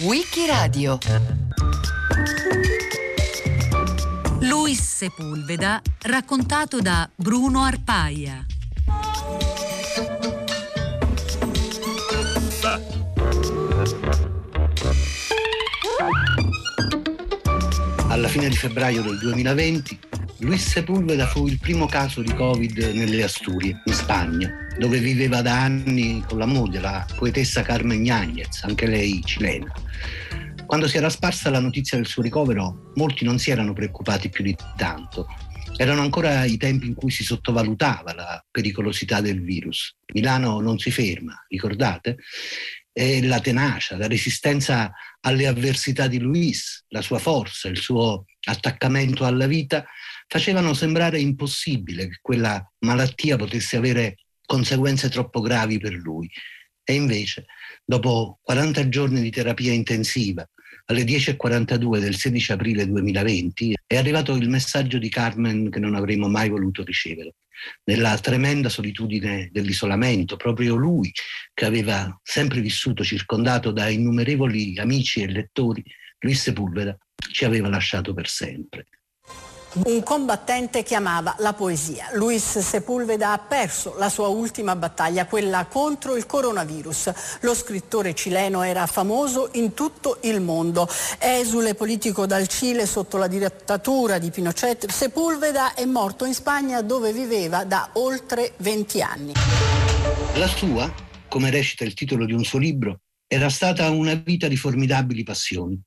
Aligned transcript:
Wikiradio 0.00 0.98
Luis 4.40 4.80
Sepulveda 4.80 5.82
raccontato 6.04 6.80
da 6.80 7.06
Bruno 7.14 7.62
Arpaia. 7.62 8.46
Alla 18.08 18.28
fine 18.28 18.48
di 18.48 18.56
febbraio 18.56 19.02
del 19.02 19.18
2020 19.18 19.98
Luis 20.38 20.66
Sepulveda 20.66 21.26
fu 21.26 21.46
il 21.46 21.58
primo 21.58 21.84
caso 21.84 22.22
di 22.22 22.34
Covid 22.34 22.78
nelle 22.94 23.22
Asturie, 23.22 23.82
in 23.84 23.92
Spagna, 23.92 24.63
dove 24.78 24.98
viveva 24.98 25.40
da 25.40 25.62
anni 25.62 26.22
con 26.26 26.38
la 26.38 26.46
moglie, 26.46 26.80
la 26.80 27.06
poetessa 27.16 27.62
Carmen 27.62 28.02
Ñáñez, 28.02 28.60
anche 28.62 28.86
lei 28.86 29.22
cilena. 29.24 29.72
Quando 30.66 30.88
si 30.88 30.96
era 30.96 31.08
sparsa 31.08 31.50
la 31.50 31.60
notizia 31.60 31.96
del 31.96 32.06
suo 32.06 32.22
ricovero, 32.22 32.90
molti 32.94 33.24
non 33.24 33.38
si 33.38 33.50
erano 33.50 33.72
preoccupati 33.72 34.28
più 34.28 34.42
di 34.42 34.56
tanto. 34.76 35.26
Erano 35.76 36.00
ancora 36.00 36.44
i 36.44 36.56
tempi 36.56 36.86
in 36.86 36.94
cui 36.94 37.10
si 37.10 37.22
sottovalutava 37.22 38.14
la 38.14 38.44
pericolosità 38.50 39.20
del 39.20 39.42
virus. 39.42 39.96
Milano 40.12 40.60
non 40.60 40.78
si 40.78 40.90
ferma, 40.90 41.44
ricordate? 41.48 42.16
E 42.92 43.22
la 43.24 43.40
tenacia, 43.40 43.96
la 43.96 44.06
resistenza 44.06 44.92
alle 45.20 45.46
avversità 45.46 46.06
di 46.06 46.18
Luis, 46.18 46.84
la 46.88 47.02
sua 47.02 47.18
forza, 47.18 47.68
il 47.68 47.78
suo 47.78 48.24
attaccamento 48.46 49.24
alla 49.24 49.46
vita 49.46 49.84
facevano 50.26 50.74
sembrare 50.74 51.20
impossibile 51.20 52.08
che 52.08 52.18
quella 52.20 52.64
malattia 52.80 53.36
potesse 53.36 53.76
avere 53.76 54.16
conseguenze 54.44 55.08
troppo 55.08 55.40
gravi 55.40 55.78
per 55.78 55.94
lui. 55.94 56.30
E 56.82 56.94
invece, 56.94 57.46
dopo 57.84 58.38
40 58.42 58.88
giorni 58.88 59.22
di 59.22 59.30
terapia 59.30 59.72
intensiva, 59.72 60.46
alle 60.86 61.04
10.42 61.04 61.98
del 61.98 62.14
16 62.14 62.52
aprile 62.52 62.86
2020, 62.86 63.74
è 63.86 63.96
arrivato 63.96 64.34
il 64.34 64.50
messaggio 64.50 64.98
di 64.98 65.08
Carmen 65.08 65.70
che 65.70 65.80
non 65.80 65.94
avremmo 65.94 66.28
mai 66.28 66.50
voluto 66.50 66.84
ricevere. 66.84 67.36
Nella 67.84 68.18
tremenda 68.18 68.68
solitudine 68.68 69.48
dell'isolamento, 69.50 70.36
proprio 70.36 70.74
lui, 70.74 71.10
che 71.54 71.64
aveva 71.64 72.18
sempre 72.22 72.60
vissuto 72.60 73.02
circondato 73.02 73.70
da 73.70 73.88
innumerevoli 73.88 74.78
amici 74.78 75.22
e 75.22 75.30
lettori, 75.30 75.82
Luis 76.18 76.42
Sepulveda, 76.42 76.96
ci 77.32 77.46
aveva 77.46 77.68
lasciato 77.68 78.12
per 78.12 78.28
sempre 78.28 78.86
un 79.82 80.02
combattente 80.02 80.82
che 80.82 80.94
amava 80.94 81.34
la 81.38 81.52
poesia. 81.52 82.10
Luis 82.12 82.58
Sepulveda 82.58 83.32
ha 83.32 83.38
perso 83.38 83.96
la 83.98 84.08
sua 84.08 84.28
ultima 84.28 84.76
battaglia, 84.76 85.26
quella 85.26 85.66
contro 85.66 86.16
il 86.16 86.26
coronavirus. 86.26 87.12
Lo 87.40 87.54
scrittore 87.54 88.14
cileno 88.14 88.62
era 88.62 88.86
famoso 88.86 89.48
in 89.52 89.74
tutto 89.74 90.18
il 90.22 90.40
mondo. 90.40 90.88
Esule 91.18 91.74
politico 91.74 92.26
dal 92.26 92.46
Cile 92.46 92.86
sotto 92.86 93.16
la 93.16 93.26
dittatura 93.26 94.18
di 94.18 94.30
Pinochet, 94.30 94.88
Sepulveda 94.88 95.74
è 95.74 95.84
morto 95.84 96.24
in 96.24 96.34
Spagna 96.34 96.80
dove 96.82 97.12
viveva 97.12 97.64
da 97.64 97.90
oltre 97.94 98.52
20 98.58 99.02
anni. 99.02 99.32
La 100.34 100.46
sua, 100.46 100.92
come 101.28 101.50
recita 101.50 101.84
il 101.84 101.94
titolo 101.94 102.24
di 102.24 102.32
un 102.32 102.44
suo 102.44 102.58
libro, 102.58 103.00
era 103.26 103.48
stata 103.48 103.90
una 103.90 104.14
vita 104.14 104.46
di 104.46 104.56
formidabili 104.56 105.24
passioni 105.24 105.80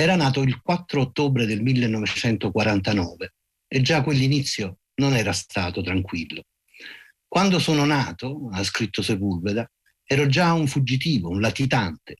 era 0.00 0.14
nato 0.14 0.42
il 0.42 0.60
4 0.62 1.00
ottobre 1.00 1.44
del 1.44 1.60
1949 1.60 3.34
e 3.66 3.82
già 3.82 4.04
quell'inizio 4.04 4.78
non 5.00 5.16
era 5.16 5.32
stato 5.32 5.82
tranquillo. 5.82 6.44
Quando 7.26 7.58
sono 7.58 7.84
nato, 7.84 8.48
ha 8.52 8.62
scritto 8.62 9.02
Sepulveda, 9.02 9.68
ero 10.04 10.28
già 10.28 10.52
un 10.52 10.68
fuggitivo, 10.68 11.30
un 11.30 11.40
latitante. 11.40 12.18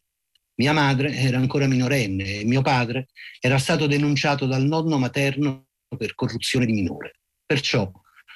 Mia 0.56 0.73
madre 0.73 1.15
era 1.15 1.39
ancora 1.39 1.69
minorenne 1.69 2.41
e 2.41 2.45
mio 2.45 2.62
padre 2.62 3.11
era 3.39 3.59
stato 3.59 3.87
denunciato 3.87 4.47
dal 4.47 4.65
nonno 4.65 4.99
materno 4.99 5.67
per 5.97 6.17
corruzione 6.17 6.67
di 6.67 6.73
minore. 6.73 7.21
Perciò 7.47 7.89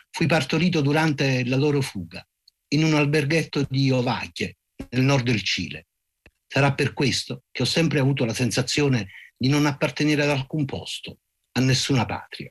fui 0.08 0.26
partorito 0.26 0.80
durante 0.82 1.44
la 1.46 1.56
loro 1.56 1.80
fuga 1.80 2.24
in 2.68 2.84
un 2.84 2.94
alberghetto 2.94 3.66
di 3.68 3.90
Ovache, 3.90 4.58
nel 4.90 5.02
nord 5.02 5.24
del 5.24 5.42
Cile. 5.42 5.88
Sarà 6.46 6.74
per 6.74 6.92
questo 6.92 7.42
che 7.50 7.62
ho 7.62 7.66
sempre 7.66 7.98
avuto 7.98 8.24
la 8.24 8.34
sensazione 8.34 9.08
di 9.42 9.48
non 9.48 9.66
appartenere 9.66 10.22
ad 10.22 10.28
alcun 10.28 10.64
posto, 10.66 11.18
a 11.56 11.60
nessuna 11.60 12.06
patria. 12.06 12.48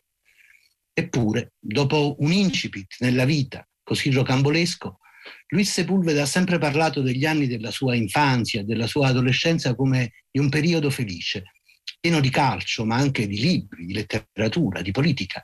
Eppure, 0.91 1.53
dopo 1.57 2.17
un 2.19 2.33
incipit 2.33 2.95
nella 2.99 3.23
vita 3.23 3.65
così 3.81 4.11
rocambolesco, 4.11 4.99
Luis 5.47 5.71
Sepulveda 5.71 6.23
ha 6.23 6.25
sempre 6.25 6.57
parlato 6.57 7.01
degli 7.01 7.25
anni 7.25 7.47
della 7.47 7.71
sua 7.71 7.95
infanzia, 7.95 8.65
della 8.65 8.87
sua 8.87 9.07
adolescenza 9.07 9.73
come 9.73 10.25
di 10.29 10.39
un 10.39 10.49
periodo 10.49 10.89
felice, 10.89 11.53
pieno 11.97 12.19
di 12.19 12.29
calcio, 12.29 12.83
ma 12.83 12.97
anche 12.97 13.25
di 13.25 13.39
libri, 13.39 13.85
di 13.85 13.93
letteratura, 13.93 14.81
di 14.81 14.91
politica, 14.91 15.41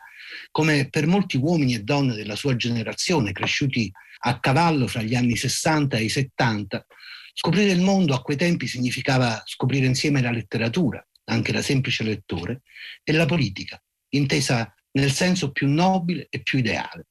come 0.52 0.90
per 0.90 1.08
molti 1.08 1.38
uomini 1.38 1.76
e 1.76 1.84
donne 1.84 2.14
della 2.14 2.36
sua 2.36 2.58
generazione, 2.58 3.32
cresciuti 3.32 3.90
a 4.26 4.38
cavallo 4.42 4.86
fra 4.88 5.02
gli 5.02 5.16
anni 5.16 5.38
60 5.38 5.96
e 5.96 6.04
i 6.04 6.10
70, 6.10 6.86
scoprire 7.34 7.72
il 7.72 7.80
mondo 7.80 8.14
a 8.14 8.22
quei 8.22 8.36
tempi 8.36 8.68
significava 8.68 9.42
scoprire 9.46 9.86
insieme 9.86 10.22
la 10.22 10.32
letteratura, 10.32 11.02
anche 11.30 11.52
da 11.52 11.62
semplice 11.62 12.04
lettore, 12.04 12.62
e 13.04 13.12
la 13.14 13.26
politica, 13.26 13.82
intesa 14.10 14.74
nel 14.92 15.12
senso 15.12 15.52
più 15.52 15.68
nobile 15.68 16.28
e 16.30 16.42
più 16.42 16.60
ideale. 16.60 17.08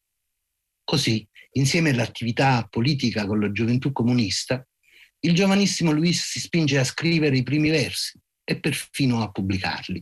Così, 0.84 1.26
insieme 1.52 1.90
all'attività 1.90 2.66
politica 2.68 3.26
con 3.26 3.40
la 3.40 3.50
gioventù 3.52 3.92
comunista, 3.92 4.66
il 5.20 5.34
giovanissimo 5.34 5.92
Luis 5.92 6.24
si 6.24 6.40
spinge 6.40 6.78
a 6.78 6.84
scrivere 6.84 7.36
i 7.36 7.42
primi 7.42 7.70
versi 7.70 8.18
e 8.44 8.60
perfino 8.60 9.22
a 9.22 9.30
pubblicarli. 9.30 10.00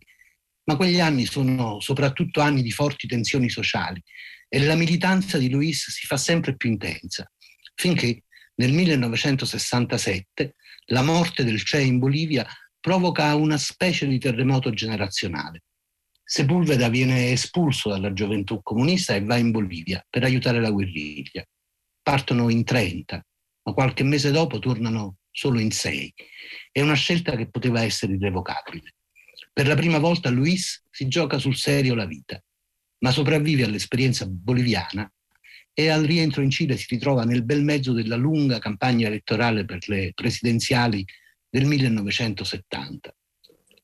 Ma 0.65 0.77
quegli 0.77 1.01
anni 1.01 1.27
sono 1.27 1.81
soprattutto 1.81 2.41
anni 2.41 2.63
di 2.63 2.71
forti 2.71 3.07
tensioni 3.07 3.49
sociali 3.49 4.03
e 4.49 4.61
la 4.61 4.75
militanza 4.75 5.39
di 5.39 5.51
Luis 5.51 5.91
si 5.91 6.07
fa 6.07 6.17
sempre 6.17 6.57
più 6.57 6.71
intensa, 6.71 7.31
finché 7.75 8.25
nel 8.57 8.73
1967 8.73 10.55
la 10.87 11.03
morte 11.03 11.45
del 11.45 11.63
Che 11.63 11.81
in 11.81 11.99
Bolivia 11.99 12.47
provoca 12.84 13.34
una 13.34 13.56
specie 13.56 14.06
di 14.06 14.19
terremoto 14.19 14.69
generazionale. 14.69 15.62
Sepulveda 16.22 16.91
viene 16.91 17.31
espulso 17.31 17.89
dalla 17.89 18.12
gioventù 18.12 18.61
comunista 18.62 19.15
e 19.15 19.25
va 19.25 19.39
in 19.39 19.53
Bolivia 19.53 20.05
per 20.11 20.22
aiutare 20.22 20.61
la 20.61 20.71
guerriglia. 20.71 21.43
Partono 22.03 22.50
in 22.50 22.62
30, 22.62 23.27
ma 23.62 23.72
qualche 23.72 24.03
mese 24.03 24.31
dopo 24.33 24.59
tornano 24.59 25.17
solo 25.31 25.61
in 25.61 25.71
6. 25.71 26.12
È 26.71 26.83
una 26.83 26.93
scelta 26.93 27.34
che 27.37 27.49
poteva 27.49 27.83
essere 27.83 28.17
irrevocabile. 28.17 28.97
Per 29.51 29.66
la 29.66 29.77
prima 29.77 29.97
volta 29.97 30.28
Luis 30.28 30.84
si 30.91 31.09
gioca 31.09 31.39
sul 31.39 31.56
serio 31.56 31.95
la 31.95 32.05
vita, 32.05 32.39
ma 32.99 33.11
sopravvive 33.11 33.65
all'esperienza 33.65 34.27
boliviana 34.27 35.11
e 35.72 35.89
al 35.89 36.05
rientro 36.05 36.43
in 36.43 36.51
Cile 36.51 36.77
si 36.77 36.89
ritrova 36.91 37.25
nel 37.25 37.45
bel 37.45 37.65
mezzo 37.65 37.95
della 37.95 38.16
lunga 38.16 38.59
campagna 38.59 39.06
elettorale 39.06 39.65
per 39.65 39.89
le 39.89 40.12
presidenziali 40.15 41.03
del 41.54 41.66
1970. 41.66 43.15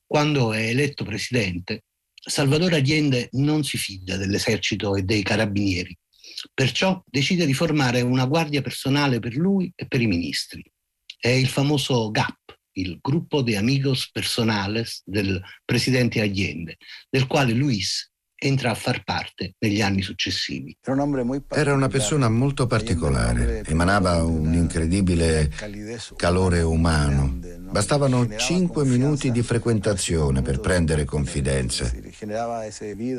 Quando 0.04 0.53
è 0.53 0.66
eletto 0.66 1.04
presidente, 1.04 1.84
Salvador 2.12 2.72
Allende 2.72 3.28
non 3.34 3.62
si 3.62 3.78
fida 3.78 4.16
dell'esercito 4.16 4.97
e 4.97 5.03
dei 5.04 5.22
carabinieri, 5.22 5.97
perciò 6.53 7.00
decide 7.06 7.47
di 7.47 7.54
formare 7.54 8.00
una 8.00 8.26
guardia 8.26 8.60
personale 8.60 9.20
per 9.20 9.36
lui 9.36 9.72
e 9.76 9.86
per 9.86 10.00
i 10.00 10.08
ministri. 10.08 10.69
È 11.16 11.28
il 11.28 11.47
famoso 11.47 12.10
GAP, 12.10 12.58
il 12.72 12.98
Gruppo 13.00 13.41
de 13.41 13.56
Amigos 13.56 14.10
Personales 14.10 15.02
del 15.04 15.41
presidente 15.64 16.20
Allende, 16.20 16.76
del 17.08 17.28
quale 17.28 17.52
Luis 17.52 18.09
entra 18.43 18.71
a 18.71 18.75
far 18.75 19.05
parte 19.05 19.55
negli 19.59 19.83
anni 19.83 20.01
successivi. 20.01 20.75
Era 21.49 21.75
una 21.75 21.89
persona 21.89 22.31
molto 22.31 22.67
particolare, 22.67 23.62
emanava 23.67 24.25
un 24.25 24.55
incredibile 24.55 25.51
calore 26.17 26.62
umano. 26.62 27.39
Bastavano 27.70 28.26
cinque 28.37 28.85
minuti 28.85 29.31
di 29.31 29.43
frequentazione 29.43 30.41
per 30.41 30.59
prendere 30.59 31.05
confidenza. 31.05 31.93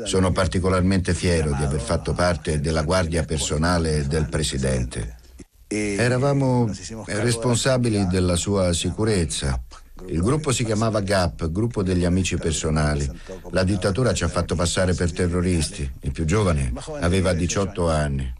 Sono 0.04 0.32
particolarmente 0.32 1.14
fiero 1.14 1.54
di 1.54 1.62
aver 1.62 1.80
fatto 1.80 2.12
parte 2.12 2.60
della 2.60 2.82
guardia 2.82 3.24
personale 3.24 4.06
del 4.08 4.28
Presidente. 4.28 5.20
Eravamo 5.68 6.68
responsabili 7.06 8.06
della 8.08 8.36
sua 8.36 8.72
sicurezza. 8.72 9.62
Il 10.08 10.20
gruppo 10.20 10.52
si 10.52 10.64
chiamava 10.64 11.00
GAP, 11.00 11.50
Gruppo 11.50 11.82
degli 11.82 12.04
Amici 12.04 12.36
Personali. 12.36 13.08
La 13.50 13.64
dittatura 13.64 14.12
ci 14.12 14.24
ha 14.24 14.28
fatto 14.28 14.54
passare 14.54 14.94
per 14.94 15.12
terroristi. 15.12 15.90
Il 16.02 16.12
più 16.12 16.24
giovane 16.24 16.72
aveva 17.00 17.32
18 17.32 17.88
anni. 17.88 18.32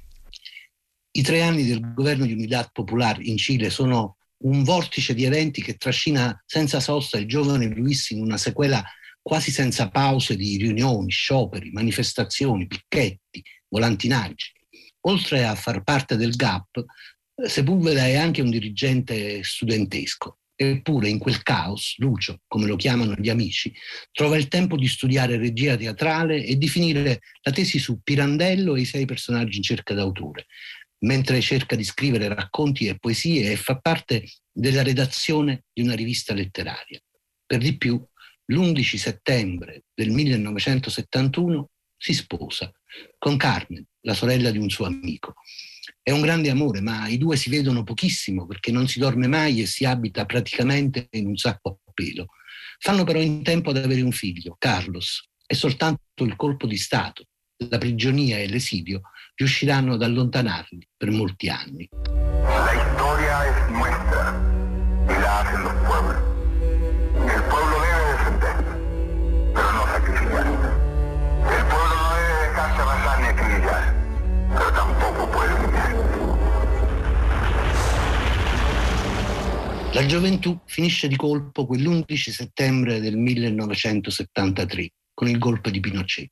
I 1.14 1.22
tre 1.22 1.42
anni 1.42 1.64
del 1.64 1.92
governo 1.94 2.24
di 2.24 2.32
Unidad 2.32 2.70
Popular 2.72 3.20
in 3.20 3.36
Cile 3.36 3.70
sono 3.70 4.16
un 4.44 4.64
vortice 4.64 5.14
di 5.14 5.24
eventi 5.24 5.62
che 5.62 5.74
trascina 5.74 6.42
senza 6.46 6.80
sosta 6.80 7.18
il 7.18 7.26
giovane 7.26 7.66
Luis 7.66 8.10
in 8.10 8.20
una 8.20 8.38
sequela 8.38 8.82
quasi 9.22 9.50
senza 9.50 9.88
pause 9.88 10.36
di 10.36 10.56
riunioni, 10.56 11.10
scioperi, 11.10 11.70
manifestazioni, 11.70 12.66
picchetti, 12.66 13.42
volantinaggi. 13.68 14.52
Oltre 15.02 15.44
a 15.44 15.54
far 15.54 15.82
parte 15.82 16.16
del 16.16 16.34
GAP, 16.34 16.84
Sepulveda 17.34 18.06
è 18.06 18.16
anche 18.16 18.42
un 18.42 18.50
dirigente 18.50 19.42
studentesco. 19.42 20.38
Eppure 20.54 21.08
in 21.08 21.18
quel 21.18 21.42
caos, 21.42 21.96
Lucio, 21.98 22.40
come 22.46 22.66
lo 22.66 22.76
chiamano 22.76 23.14
gli 23.14 23.28
amici, 23.28 23.72
trova 24.12 24.36
il 24.36 24.48
tempo 24.48 24.76
di 24.76 24.86
studiare 24.86 25.36
regia 25.36 25.76
teatrale 25.76 26.44
e 26.44 26.56
di 26.56 26.68
finire 26.68 27.20
la 27.42 27.52
tesi 27.52 27.78
su 27.78 28.00
Pirandello 28.02 28.76
e 28.76 28.82
i 28.82 28.84
sei 28.84 29.04
personaggi 29.06 29.56
in 29.56 29.62
cerca 29.62 29.94
d'autore, 29.94 30.46
mentre 31.00 31.40
cerca 31.40 31.74
di 31.74 31.84
scrivere 31.84 32.28
racconti 32.28 32.86
e 32.86 32.98
poesie 32.98 33.50
e 33.50 33.56
fa 33.56 33.78
parte 33.78 34.24
della 34.52 34.82
redazione 34.82 35.64
di 35.72 35.82
una 35.82 35.94
rivista 35.94 36.34
letteraria. 36.34 37.00
Per 37.44 37.58
di 37.58 37.76
più, 37.76 38.00
l'11 38.46 38.96
settembre 38.96 39.84
del 39.94 40.10
1971 40.10 41.70
si 41.96 42.14
sposa 42.14 42.70
con 43.18 43.36
Carmen, 43.36 43.84
la 44.02 44.14
sorella 44.14 44.50
di 44.50 44.58
un 44.58 44.68
suo 44.68 44.86
amico. 44.86 45.34
È 46.04 46.10
un 46.10 46.20
grande 46.20 46.50
amore, 46.50 46.80
ma 46.80 47.06
i 47.06 47.16
due 47.16 47.36
si 47.36 47.48
vedono 47.48 47.84
pochissimo 47.84 48.44
perché 48.44 48.72
non 48.72 48.88
si 48.88 48.98
dorme 48.98 49.28
mai 49.28 49.60
e 49.60 49.66
si 49.66 49.84
abita 49.84 50.24
praticamente 50.24 51.06
in 51.10 51.28
un 51.28 51.36
sacco 51.36 51.78
a 51.84 51.92
pelo. 51.94 52.26
Fanno 52.80 53.04
però 53.04 53.20
in 53.20 53.44
tempo 53.44 53.70
ad 53.70 53.76
avere 53.76 54.00
un 54.00 54.10
figlio, 54.10 54.56
Carlos, 54.58 55.30
e 55.46 55.54
soltanto 55.54 56.24
il 56.24 56.34
colpo 56.34 56.66
di 56.66 56.76
Stato, 56.76 57.26
la 57.68 57.78
prigionia 57.78 58.38
e 58.38 58.48
l'esilio 58.48 59.02
riusciranno 59.36 59.94
ad 59.94 60.02
allontanarli 60.02 60.88
per 60.96 61.10
molti 61.12 61.48
anni. 61.48 61.88
La 61.92 62.92
storia 62.94 63.44
è 63.44 63.70
nostra 63.70 64.11
La 79.94 80.06
gioventù 80.06 80.58
finisce 80.64 81.06
di 81.06 81.16
colpo 81.16 81.66
quell'11 81.66 82.30
settembre 82.30 82.98
del 82.98 83.18
1973 83.18 84.90
con 85.12 85.28
il 85.28 85.36
golpe 85.36 85.70
di 85.70 85.80
Pinochet. 85.80 86.30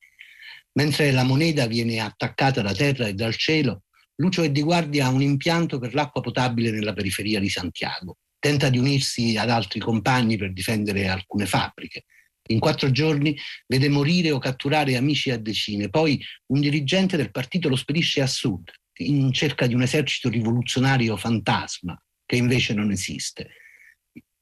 Mentre 0.73 1.11
la 1.11 1.25
moneta 1.25 1.67
viene 1.67 2.01
attaccata 2.01 2.63
da 2.63 2.73
terra 2.73 3.07
e 3.07 3.13
dal 3.13 3.35
cielo, 3.35 3.83
Lucio 4.17 4.43
è 4.43 4.51
di 4.51 4.63
guardia 4.63 5.07
a 5.07 5.11
un 5.11 5.21
impianto 5.21 5.79
per 5.79 5.93
l'acqua 5.93 6.23
potabile 6.23 6.71
nella 6.71 6.95
periferia 6.95 7.39
di 7.39 7.51
Santiago 7.51 8.17
tenta 8.41 8.71
di 8.71 8.79
unirsi 8.79 9.37
ad 9.37 9.51
altri 9.51 9.79
compagni 9.79 10.39
per 10.39 10.53
difendere 10.53 11.07
alcune 11.07 11.45
fabbriche. 11.45 12.07
In 12.49 12.59
quattro 12.59 12.91
giorni 12.91 13.37
vede 13.67 13.91
morire 13.91 14.33
o 14.33 14.39
catturare 14.39 14.97
amici 14.97 15.31
a 15.31 15.39
decine, 15.39 15.91
poi 15.91 16.19
un 16.47 16.61
dirigente 16.61 17.19
del 17.19 17.31
partito 17.31 17.69
lo 17.69 17.77
spedisce 17.77 18.23
a 18.23 18.27
sud 18.27 18.71
in 19.01 19.33
cerca 19.33 19.67
di 19.67 19.75
un 19.75 19.83
esercito 19.83 20.31
rivoluzionario 20.31 21.17
fantasma 21.17 22.03
che 22.31 22.37
invece 22.37 22.75
non 22.75 22.93
esiste. 22.93 23.51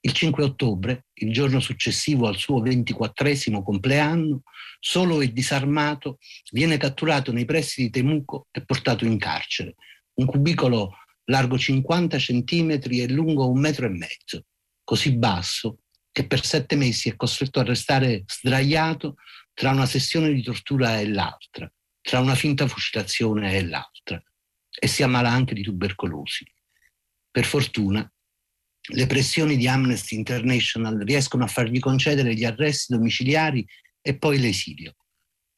Il 0.00 0.12
5 0.12 0.44
ottobre, 0.44 1.06
il 1.14 1.32
giorno 1.32 1.58
successivo 1.58 2.26
al 2.26 2.37
suo 2.37 2.61
ventiquattresimo 2.61 3.62
compleanno, 3.62 4.43
solo 4.79 5.23
e 5.23 5.32
disarmato, 5.32 6.19
viene 6.50 6.76
catturato 6.76 7.32
nei 7.32 7.46
pressi 7.46 7.81
di 7.81 7.88
Temuco 7.88 8.49
e 8.50 8.62
portato 8.62 9.06
in 9.06 9.17
carcere. 9.17 9.76
Un 10.17 10.26
cubicolo 10.26 10.99
largo 11.31 11.56
50 11.56 12.19
centimetri 12.19 13.00
e 13.00 13.08
lungo 13.08 13.49
un 13.49 13.58
metro 13.58 13.87
e 13.87 13.88
mezzo, 13.88 14.44
così 14.84 15.17
basso 15.17 15.79
che 16.12 16.26
per 16.26 16.44
sette 16.44 16.76
mesi 16.76 17.08
è 17.08 17.17
costretto 17.17 17.58
a 17.58 17.64
restare 17.64 18.25
sdraiato 18.26 19.14
tra 19.55 19.70
una 19.70 19.87
sessione 19.87 20.34
di 20.34 20.43
tortura 20.43 21.00
e 21.00 21.08
l'altra, 21.08 21.73
tra 22.02 22.20
una 22.20 22.34
finta 22.34 22.69
fucilazione 22.69 23.56
e 23.56 23.67
l'altra, 23.67 24.23
e 24.79 24.87
si 24.87 25.02
ammala 25.02 25.31
anche 25.31 25.55
di 25.55 25.62
tubercolosi. 25.62 26.44
Per 27.31 27.45
fortuna, 27.45 28.11
le 28.91 29.07
pressioni 29.07 29.57
di 29.57 29.69
Amnesty 29.69 30.17
International 30.17 30.99
riescono 31.05 31.45
a 31.45 31.49
fargli 31.49 31.79
concedere 31.79 32.35
gli 32.35 32.45
arresti 32.45 32.95
domiciliari 32.95 33.67
e 34.01 34.17
poi 34.17 34.39
l'esilio 34.39 34.95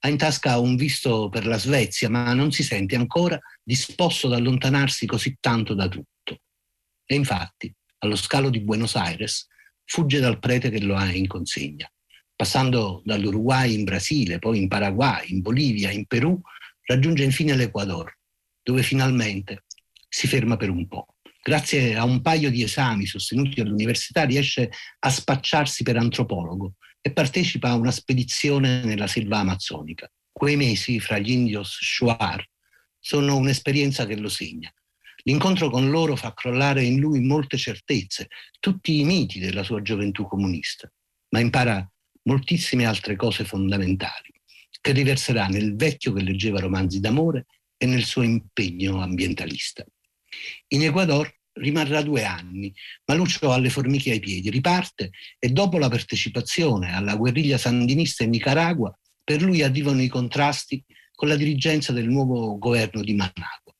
ha 0.03 0.09
in 0.09 0.17
tasca 0.17 0.59
un 0.59 0.77
visto 0.77 1.29
per 1.29 1.47
la 1.47 1.59
Svezia, 1.59 2.09
ma 2.09 2.33
non 2.33 2.53
si 2.53 2.63
sente 2.63 2.97
ancora 2.97 3.39
disposto 3.63 4.27
ad 4.27 4.35
allontanarsi 4.35 5.07
così 5.07 5.37
tanto 5.41 5.75
da 5.75 5.89
tutto. 5.89 6.41
E 7.05 7.15
infatti, 7.15 7.73
allo 7.99 8.17
scalo 8.17 8.49
di 8.49 8.61
Buenos 8.61 8.97
Aires, 8.97 9.47
fugge 9.85 10.21
dal 10.21 10.39
prete 10.39 10.71
che 10.71 10.81
lo 10.81 10.97
ha 10.97 11.11
in 11.11 11.27
consegna. 11.27 11.91
Passando 12.35 13.03
dall'Uruguay 13.05 13.75
in 13.75 13.85
Brasile, 13.85 14.39
poi 14.39 14.59
in 14.59 14.69
Paraguay, 14.69 15.33
in 15.33 15.43
Bolivia, 15.43 15.91
in 15.91 16.07
Perù, 16.07 16.41
raggiunge 16.87 17.25
infine 17.25 17.55
l'Ecuador, 17.55 18.17
dove 18.63 18.83
finalmente 18.83 19.65
si 20.09 20.27
ferma 20.27 20.57
per 20.57 20.71
un 20.71 20.89
po'. 20.89 21.17
Grazie 21.43 21.97
a 21.97 22.05
un 22.05 22.21
paio 22.21 22.51
di 22.51 22.63
esami 22.63 23.07
sostenuti 23.07 23.61
all'università 23.61 24.25
riesce 24.25 24.71
a 24.99 25.09
spacciarsi 25.09 25.83
per 25.83 25.97
antropologo 25.97 26.75
e 27.01 27.13
partecipa 27.13 27.71
a 27.71 27.77
una 27.77 27.91
spedizione 27.91 28.85
nella 28.85 29.07
selva 29.07 29.39
amazzonica. 29.39 30.11
Quei 30.31 30.57
mesi 30.57 31.01
fra 31.01 31.19
gli 31.19 31.31
indios 31.31 31.79
Shuar 31.81 32.47
sono 32.99 33.37
un'esperienza 33.37 34.05
che 34.05 34.17
lo 34.17 34.29
segna. 34.29 34.71
L'incontro 35.23 35.71
con 35.71 35.89
loro 35.89 36.15
fa 36.15 36.35
crollare 36.35 36.85
in 36.85 37.01
lui 37.01 37.21
molte 37.21 37.57
certezze, 37.57 38.29
tutti 38.59 39.01
i 39.01 39.05
miti 39.05 39.39
della 39.39 39.63
sua 39.63 39.81
gioventù 39.81 40.27
comunista, 40.27 40.93
ma 41.31 41.41
impara 41.41 41.91
moltissime 42.25 42.85
altre 42.85 43.17
cose 43.17 43.45
fondamentali, 43.45 44.31
che 44.79 44.93
riverserà 44.93 45.47
nel 45.47 45.75
vecchio 45.75 46.13
che 46.13 46.23
leggeva 46.23 46.61
romanzi 46.61 47.01
d'amore 47.01 47.47
e 47.79 47.87
nel 47.87 48.05
suo 48.05 48.23
impegno 48.23 49.01
ambientalista. 49.01 49.85
In 50.69 50.82
Ecuador 50.82 51.32
rimarrà 51.55 52.03
due 52.03 52.25
anni, 52.25 52.73
ma 53.06 53.15
Lucio 53.15 53.50
ha 53.50 53.59
le 53.59 53.71
formiche 53.71 54.12
ai 54.12 54.21
piedi, 54.21 54.50
riparte 54.50 55.11
e 55.38 55.49
dopo 55.49 55.79
la 55.79 55.88
partecipazione 55.88 56.94
alla 56.94 57.17
guerriglia 57.17 57.59
sandinista 57.59 58.25
in 58.25 58.31
Nicaragua, 58.31 58.97
per 59.23 59.43
lui 59.43 59.62
arrivano 59.62 60.03
i 60.03 60.09
contrasti 60.09 60.82
con 61.15 61.29
la 61.29 61.37
dirigenza 61.37 61.93
del 61.93 62.09
nuovo 62.09 62.59
governo 62.59 63.03
di 63.03 63.15
Managua. 63.15 63.75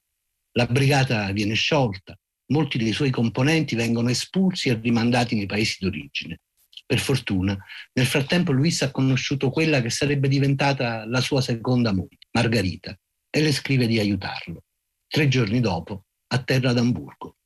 La 0.53 0.67
brigata 0.67 1.31
viene 1.33 1.55
sciolta, 1.55 2.19
molti 2.47 2.79
dei 2.79 2.93
suoi 2.93 3.11
componenti 3.11 3.75
vengono 3.75 4.11
espulsi 4.11 4.69
e 4.69 4.75
rimandati 4.75 5.35
nei 5.35 5.47
paesi 5.47 5.77
d'origine. 5.81 6.41
Per 6.85 6.99
fortuna, 6.99 7.57
nel 7.93 8.07
frattempo 8.07 8.51
Luis 8.51 8.83
ha 8.83 8.91
conosciuto 8.91 9.51
quella 9.51 9.81
che 9.81 9.91
sarebbe 9.91 10.29
diventata 10.29 11.07
la 11.07 11.21
sua 11.21 11.41
seconda 11.41 11.93
moglie, 11.93 12.19
Margarita, 12.33 12.99
e 13.31 13.43
le 13.43 13.53
scrive 13.53 13.87
di 13.87 14.01
aiutarlo. 14.01 14.65
Tre 15.07 15.29
giorni 15.29 15.61
dopo, 15.61 16.07
atterra 16.33 16.71
ad 16.71 16.79
Amburgo. 16.79 17.37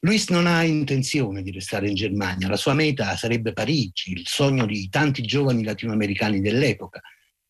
Luis 0.00 0.28
non 0.28 0.46
ha 0.46 0.62
intenzione 0.62 1.42
di 1.42 1.50
restare 1.50 1.88
in 1.88 1.94
Germania, 1.94 2.48
la 2.48 2.56
sua 2.56 2.74
meta 2.74 3.16
sarebbe 3.16 3.52
Parigi, 3.52 4.12
il 4.12 4.26
sogno 4.26 4.66
di 4.66 4.88
tanti 4.88 5.22
giovani 5.22 5.64
latinoamericani 5.64 6.40
dell'epoca, 6.40 7.00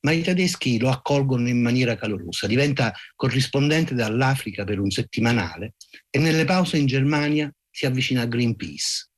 ma 0.01 0.13
i 0.13 0.23
tedeschi 0.23 0.79
lo 0.79 0.89
accolgono 0.89 1.49
in 1.49 1.61
maniera 1.61 1.97
calorosa, 1.97 2.47
diventa 2.47 2.95
corrispondente 3.17 3.95
dall'Africa 3.95 4.65
per 4.65 4.79
un 4.79 4.91
settimanale 4.91 5.75
e 6.09 6.19
nelle 6.19 6.45
pause 6.45 6.79
in 6.79 6.87
Germania 6.87 7.53
si 7.69 7.85
avvicina 7.85 8.23
a 8.23 8.27
Greenpeace, 8.27 9.09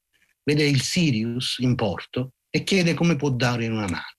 vede 0.42 0.64
il 0.64 0.80
Sirius 0.80 1.58
in 1.58 1.74
porto 1.74 2.32
e 2.48 2.64
chiede 2.64 2.94
come 2.94 3.16
può 3.16 3.30
dare 3.30 3.68
una 3.68 3.86
mano. 3.86 4.16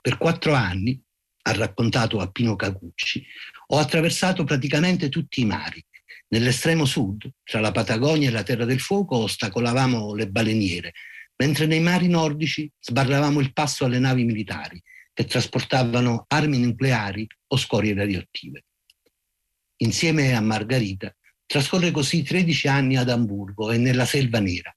Per 0.00 0.18
quattro 0.18 0.52
anni, 0.52 1.02
ha 1.42 1.52
raccontato 1.52 2.18
a 2.18 2.30
Pino 2.30 2.54
Cacucci, 2.56 3.24
ho 3.68 3.78
attraversato 3.78 4.44
praticamente 4.44 5.08
tutti 5.08 5.40
i 5.40 5.44
mari, 5.44 5.84
Nell'estremo 6.36 6.84
sud, 6.84 7.30
tra 7.42 7.60
la 7.60 7.72
Patagonia 7.72 8.28
e 8.28 8.30
la 8.30 8.42
Terra 8.42 8.66
del 8.66 8.78
Fuoco, 8.78 9.16
ostacolavamo 9.16 10.12
le 10.12 10.28
baleniere, 10.28 10.92
mentre 11.36 11.64
nei 11.64 11.80
mari 11.80 12.08
nordici 12.08 12.70
sbarravamo 12.78 13.40
il 13.40 13.54
passo 13.54 13.86
alle 13.86 13.98
navi 13.98 14.24
militari 14.24 14.78
che 15.14 15.24
trasportavano 15.24 16.26
armi 16.28 16.58
nucleari 16.58 17.26
o 17.46 17.56
scorie 17.56 17.94
radioattive. 17.94 18.64
Insieme 19.78 20.34
a 20.34 20.42
Margarita 20.42 21.10
trascorre 21.46 21.90
così 21.90 22.22
13 22.22 22.68
anni 22.68 22.98
ad 22.98 23.08
Amburgo 23.08 23.70
e 23.70 23.78
nella 23.78 24.04
Selva 24.04 24.38
Nera, 24.38 24.74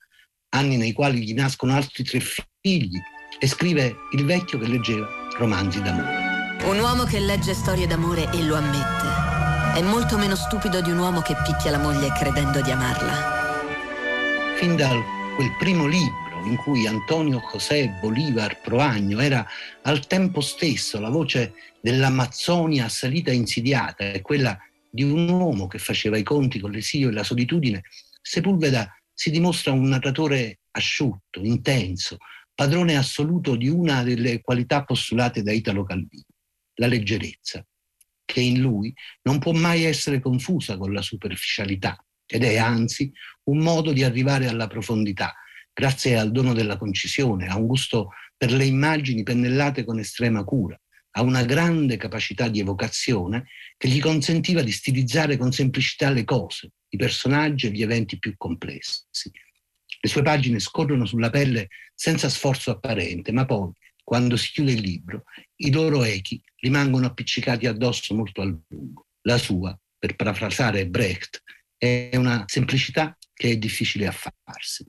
anni 0.55 0.77
nei 0.77 0.93
quali 0.93 1.21
gli 1.25 1.33
nascono 1.33 1.73
altri 1.75 2.05
tre 2.05 2.21
figli 2.21 2.97
e 3.37 3.47
scrive 3.47 3.95
Il 4.13 4.23
vecchio 4.23 4.59
che 4.59 4.67
leggeva 4.67 5.09
romanzi 5.37 5.81
d'amore. 5.81 6.63
Un 6.63 6.79
uomo 6.79 7.03
che 7.03 7.19
legge 7.19 7.53
storie 7.53 7.85
d'amore 7.85 8.31
e 8.31 8.43
lo 8.43 8.55
ammette 8.55 9.08
è 9.75 9.81
molto 9.81 10.17
meno 10.17 10.35
stupido 10.35 10.81
di 10.81 10.91
un 10.91 10.97
uomo 10.97 11.21
che 11.21 11.35
picchia 11.45 11.71
la 11.71 11.77
moglie 11.77 12.11
credendo 12.11 12.61
di 12.61 12.71
amarla. 12.71 13.37
Fin 14.57 14.75
da 14.75 14.89
quel 15.35 15.55
primo 15.57 15.85
libro 15.85 16.43
in 16.45 16.55
cui 16.57 16.87
Antonio 16.87 17.41
José 17.51 17.97
Bolívar 18.01 18.59
Proagno 18.61 19.19
era 19.19 19.45
al 19.83 20.07
tempo 20.07 20.41
stesso 20.41 20.99
la 20.99 21.09
voce 21.09 21.53
dell'Amazzonia 21.81 22.85
assalita 22.85 23.31
e 23.31 23.35
insidiata 23.35 24.11
e 24.11 24.21
quella 24.21 24.57
di 24.89 25.03
un 25.03 25.29
uomo 25.29 25.67
che 25.67 25.77
faceva 25.77 26.17
i 26.17 26.23
conti 26.23 26.59
con 26.59 26.71
l'esilio 26.71 27.09
e 27.09 27.13
la 27.13 27.23
solitudine, 27.23 27.83
Sepulveda 28.21 28.93
si 29.13 29.29
dimostra 29.29 29.71
un 29.71 29.87
narratore 29.87 30.59
asciutto, 30.71 31.41
intenso, 31.41 32.17
padrone 32.53 32.97
assoluto 32.97 33.55
di 33.55 33.69
una 33.69 34.03
delle 34.03 34.41
qualità 34.41 34.83
postulate 34.83 35.43
da 35.43 35.51
Italo 35.51 35.83
Calvino, 35.83 36.25
la 36.75 36.87
leggerezza 36.87 37.63
che 38.31 38.41
in 38.41 38.61
lui 38.61 38.93
non 39.23 39.39
può 39.39 39.53
mai 39.53 39.85
essere 39.85 40.19
confusa 40.19 40.77
con 40.77 40.93
la 40.93 41.01
superficialità, 41.01 41.97
ed 42.27 42.43
è 42.43 42.57
anzi 42.57 43.11
un 43.45 43.57
modo 43.57 43.91
di 43.91 44.03
arrivare 44.03 44.47
alla 44.47 44.67
profondità, 44.67 45.33
grazie 45.73 46.15
al 46.15 46.31
dono 46.31 46.53
della 46.53 46.77
concisione, 46.77 47.47
a 47.47 47.57
un 47.57 47.65
gusto 47.65 48.09
per 48.37 48.51
le 48.51 48.65
immagini 48.65 49.23
pennellate 49.23 49.83
con 49.83 49.97
estrema 49.97 50.43
cura, 50.43 50.79
a 51.13 51.23
una 51.23 51.43
grande 51.43 51.97
capacità 51.97 52.49
di 52.49 52.59
evocazione 52.59 53.47
che 53.77 53.87
gli 53.87 53.99
consentiva 53.99 54.61
di 54.61 54.71
stilizzare 54.71 55.35
con 55.35 55.51
semplicità 55.51 56.11
le 56.11 56.23
cose, 56.23 56.73
i 56.89 56.97
personaggi 56.97 57.65
e 57.65 57.71
gli 57.71 57.81
eventi 57.81 58.19
più 58.19 58.35
complessi. 58.37 59.31
Le 60.01 60.07
sue 60.07 60.21
pagine 60.21 60.59
scorrono 60.59 61.07
sulla 61.07 61.31
pelle 61.31 61.69
senza 61.95 62.29
sforzo 62.29 62.69
apparente, 62.69 63.31
ma 63.31 63.45
poi, 63.45 63.71
quando 64.09 64.37
si 64.37 64.49
chiude 64.53 64.71
il 64.71 64.81
libro, 64.81 65.25
i 65.57 65.71
loro 65.71 66.03
echi 66.03 66.41
rimangono 66.61 67.05
appiccicati 67.05 67.67
addosso 67.67 68.15
molto 68.15 68.41
a 68.41 68.45
lungo. 68.45 69.05
La 69.21 69.37
sua, 69.37 69.79
per 69.99 70.15
parafrasare 70.15 70.89
Brecht, 70.89 71.43
è 71.77 72.15
una 72.15 72.43
semplicità 72.47 73.15
che 73.31 73.51
è 73.51 73.57
difficile 73.57 74.07
a 74.07 74.11
farsi. 74.11 74.83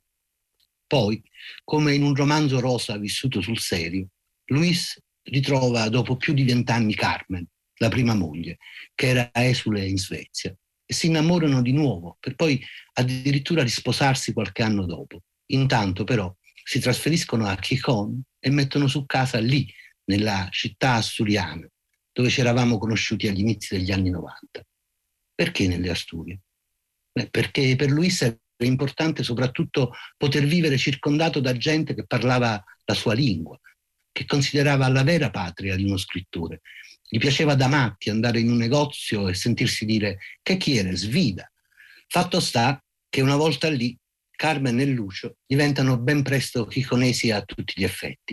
Poi, 0.86 1.22
come 1.64 1.94
in 1.94 2.02
un 2.02 2.14
romanzo 2.14 2.60
rosa 2.60 2.96
vissuto 2.96 3.42
sul 3.42 3.58
serio, 3.58 4.08
Luis 4.46 4.98
ritrova 5.24 5.90
dopo 5.90 6.16
più 6.16 6.32
di 6.32 6.44
vent'anni 6.44 6.94
Carmen, 6.94 7.46
la 7.74 7.88
prima 7.88 8.14
moglie, 8.14 8.56
che 8.94 9.08
era 9.08 9.30
esule 9.34 9.86
in 9.86 9.98
Svezia, 9.98 10.56
e 10.86 10.94
si 10.94 11.08
innamorano 11.08 11.60
di 11.60 11.72
nuovo, 11.72 12.16
per 12.18 12.36
poi 12.36 12.58
addirittura 12.94 13.62
risposarsi 13.62 14.32
qualche 14.32 14.62
anno 14.62 14.86
dopo. 14.86 15.24
Intanto 15.48 16.04
però 16.04 16.34
si 16.64 16.80
trasferiscono 16.80 17.46
a 17.46 17.56
Chichon 17.56 18.22
e 18.40 18.50
mettono 18.50 18.88
su 18.88 19.06
casa 19.06 19.38
lì, 19.38 19.72
nella 20.04 20.48
città 20.50 20.94
asturiana, 20.94 21.68
dove 22.12 22.28
ci 22.28 22.40
eravamo 22.40 22.78
conosciuti 22.78 23.28
agli 23.28 23.40
inizi 23.40 23.76
degli 23.76 23.92
anni 23.92 24.10
90. 24.10 24.66
Perché 25.34 25.68
nelle 25.68 25.90
Asturie? 25.90 26.40
Beh, 27.12 27.28
perché 27.30 27.76
per 27.76 27.90
Luis 27.90 28.22
era 28.22 28.36
importante 28.58 29.22
soprattutto 29.22 29.92
poter 30.16 30.44
vivere 30.44 30.76
circondato 30.76 31.40
da 31.40 31.56
gente 31.56 31.94
che 31.94 32.06
parlava 32.06 32.62
la 32.84 32.94
sua 32.94 33.14
lingua, 33.14 33.58
che 34.12 34.26
considerava 34.26 34.88
la 34.88 35.04
vera 35.04 35.30
patria 35.30 35.76
di 35.76 35.84
uno 35.84 35.96
scrittore. 35.96 36.60
Gli 37.08 37.18
piaceva 37.18 37.54
da 37.54 37.68
matti 37.68 38.10
andare 38.10 38.40
in 38.40 38.50
un 38.50 38.56
negozio 38.56 39.28
e 39.28 39.34
sentirsi 39.34 39.84
dire 39.84 40.18
che 40.42 40.56
chiede, 40.56 40.96
svida. 40.96 41.50
Fatto 42.06 42.40
sta 42.40 42.82
che 43.08 43.20
una 43.20 43.36
volta 43.36 43.68
lì 43.68 43.96
Carmen 44.40 44.80
e 44.80 44.86
Lucio 44.86 45.36
diventano 45.46 45.98
ben 45.98 46.22
presto 46.22 46.64
chiconesi 46.64 47.30
a 47.30 47.42
tutti 47.42 47.74
gli 47.76 47.84
effetti. 47.84 48.32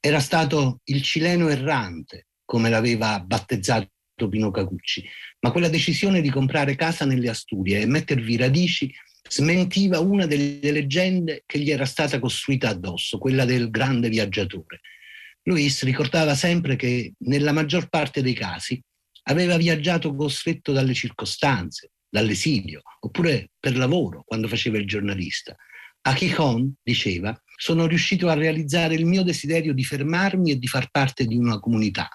Era 0.00 0.18
stato 0.18 0.80
il 0.86 1.00
cileno 1.00 1.48
errante, 1.48 2.26
come 2.44 2.68
l'aveva 2.68 3.20
battezzato 3.20 3.88
Pino 4.28 4.50
Cacucci, 4.50 5.08
ma 5.42 5.52
quella 5.52 5.68
decisione 5.68 6.20
di 6.20 6.28
comprare 6.28 6.74
casa 6.74 7.04
nelle 7.04 7.28
Asturie 7.28 7.82
e 7.82 7.86
mettervi 7.86 8.36
radici 8.36 8.92
smentiva 9.28 10.00
una 10.00 10.26
delle 10.26 10.72
leggende 10.72 11.44
che 11.46 11.60
gli 11.60 11.70
era 11.70 11.84
stata 11.84 12.18
costruita 12.18 12.70
addosso, 12.70 13.18
quella 13.18 13.44
del 13.44 13.70
grande 13.70 14.08
viaggiatore. 14.08 14.80
Luis 15.44 15.84
ricordava 15.84 16.34
sempre 16.34 16.74
che 16.74 17.12
nella 17.18 17.52
maggior 17.52 17.88
parte 17.88 18.22
dei 18.22 18.34
casi 18.34 18.82
aveva 19.28 19.56
viaggiato 19.56 20.12
costretto 20.16 20.72
dalle 20.72 20.94
circostanze, 20.94 21.92
dall'esilio, 22.08 22.82
oppure 23.00 23.50
per 23.58 23.76
lavoro, 23.76 24.22
quando 24.26 24.48
faceva 24.48 24.78
il 24.78 24.86
giornalista. 24.86 25.54
A 26.02 26.14
Chichon, 26.14 26.72
diceva, 26.82 27.36
sono 27.56 27.86
riuscito 27.86 28.28
a 28.28 28.34
realizzare 28.34 28.94
il 28.94 29.06
mio 29.06 29.22
desiderio 29.22 29.74
di 29.74 29.84
fermarmi 29.84 30.52
e 30.52 30.58
di 30.58 30.66
far 30.66 30.88
parte 30.90 31.26
di 31.26 31.36
una 31.36 31.58
comunità. 31.58 32.08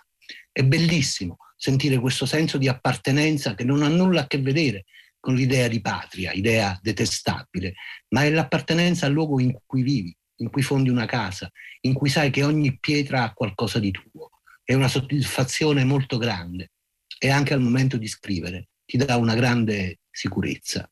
È 0.51 0.63
bellissimo 0.63 1.37
sentire 1.57 1.99
questo 1.99 2.25
senso 2.25 2.57
di 2.57 2.67
appartenenza 2.67 3.53
che 3.53 3.63
non 3.63 3.83
ha 3.83 3.87
nulla 3.87 4.21
a 4.21 4.27
che 4.27 4.39
vedere 4.39 4.85
con 5.19 5.35
l'idea 5.35 5.67
di 5.67 5.81
patria, 5.81 6.31
idea 6.31 6.77
detestabile, 6.81 7.75
ma 8.09 8.23
è 8.23 8.31
l'appartenenza 8.31 9.05
al 9.05 9.11
luogo 9.11 9.39
in 9.39 9.55
cui 9.65 9.83
vivi, 9.83 10.15
in 10.37 10.49
cui 10.49 10.63
fondi 10.63 10.89
una 10.89 11.05
casa, 11.05 11.49
in 11.81 11.93
cui 11.93 12.09
sai 12.09 12.31
che 12.31 12.43
ogni 12.43 12.79
pietra 12.79 13.23
ha 13.23 13.33
qualcosa 13.33 13.77
di 13.77 13.91
tuo. 13.91 14.29
È 14.63 14.73
una 14.73 14.87
soddisfazione 14.87 15.83
molto 15.83 16.17
grande 16.17 16.71
e 17.19 17.29
anche 17.29 17.53
al 17.53 17.61
momento 17.61 17.97
di 17.97 18.07
scrivere 18.07 18.69
ti 18.91 18.97
dà 18.97 19.15
una 19.15 19.35
grande 19.35 19.99
sicurezza. 20.11 20.89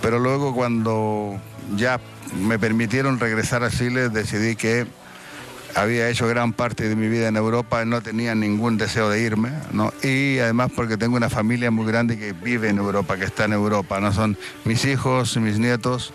Pero 0.00 0.18
luego 0.18 0.54
cuando 0.54 1.38
ya 1.76 2.00
me 2.40 2.58
permitieron 2.58 3.20
regresar 3.20 3.62
a 3.62 3.70
Chile 3.70 4.08
decidí 4.08 4.56
que 4.56 4.86
había 5.74 6.08
hecho 6.08 6.26
gran 6.26 6.54
parte 6.54 6.88
de 6.88 6.96
mi 6.96 7.08
vida 7.08 7.28
en 7.28 7.36
Europa, 7.36 7.82
y 7.82 7.86
no 7.86 8.00
tenía 8.00 8.34
ningún 8.34 8.78
deseo 8.78 9.10
de 9.10 9.20
irme, 9.20 9.50
¿no? 9.72 9.92
y 10.02 10.38
además 10.38 10.70
porque 10.74 10.96
tengo 10.96 11.16
una 11.16 11.28
familia 11.28 11.70
muy 11.70 11.84
grande 11.84 12.16
que 12.16 12.32
vive 12.32 12.68
en 12.68 12.78
Europa, 12.78 13.18
que 13.18 13.24
está 13.24 13.44
en 13.46 13.52
Europa, 13.52 14.00
¿no? 14.00 14.12
son 14.12 14.38
mis 14.64 14.84
hijos, 14.84 15.36
mis 15.36 15.58
nietos, 15.58 16.12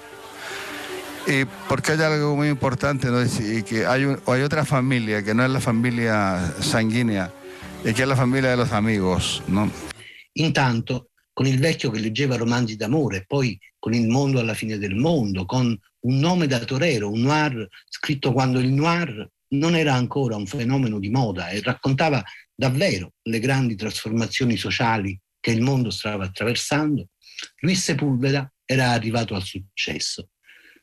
y 1.27 1.43
porque 1.67 1.91
hay 1.91 2.01
algo 2.01 2.38
muy 2.38 2.48
importante, 2.48 3.10
¿no? 3.10 3.22
y 3.22 3.63
que 3.63 3.86
hay, 3.86 4.05
un, 4.05 4.19
hay 4.27 4.41
otra 4.43 4.63
familia 4.63 5.24
que 5.24 5.34
no 5.34 5.43
es 5.43 5.51
la 5.51 5.60
familia 5.60 6.53
sanguínea, 6.62 7.29
e 7.84 7.93
che 7.93 8.03
è 8.03 8.05
la 8.05 8.15
famiglia 8.15 8.50
de 8.50 8.58
los 8.58 8.72
amigos. 8.72 9.41
No? 9.48 9.69
Intanto, 10.33 11.12
con 11.33 11.45
il 11.45 11.59
vecchio 11.59 11.89
che 11.89 12.00
leggeva 12.00 12.36
romanzi 12.36 12.75
d'amore, 12.75 13.24
poi 13.25 13.57
con 13.77 13.93
Il 13.93 14.07
mondo 14.07 14.39
alla 14.39 14.53
fine 14.53 14.77
del 14.77 14.95
mondo, 14.95 15.45
con 15.45 15.77
Un 16.01 16.17
nome 16.17 16.48
da 16.48 16.59
torero, 16.59 17.12
un 17.12 17.21
noir 17.21 17.67
scritto 17.89 18.31
quando 18.31 18.59
il 18.59 18.71
noir 18.71 19.29
non 19.50 19.75
era 19.75 19.93
ancora 19.93 20.36
un 20.36 20.45
fenomeno 20.45 21.00
di 21.00 21.09
moda 21.09 21.50
e 21.50 21.62
raccontava 21.62 22.24
davvero 22.53 23.13
le 23.24 23.39
grandi 23.39 23.75
trasformazioni 23.75 24.57
sociali 24.57 25.19
che 25.39 25.51
il 25.51 25.62
mondo 25.62 25.89
stava 25.89 26.25
attraversando, 26.25 27.07
Luis 27.59 27.83
Sepulveda 27.83 28.51
era 28.65 28.89
arrivato 28.91 29.33
al 29.36 29.43
successo. 29.43 30.29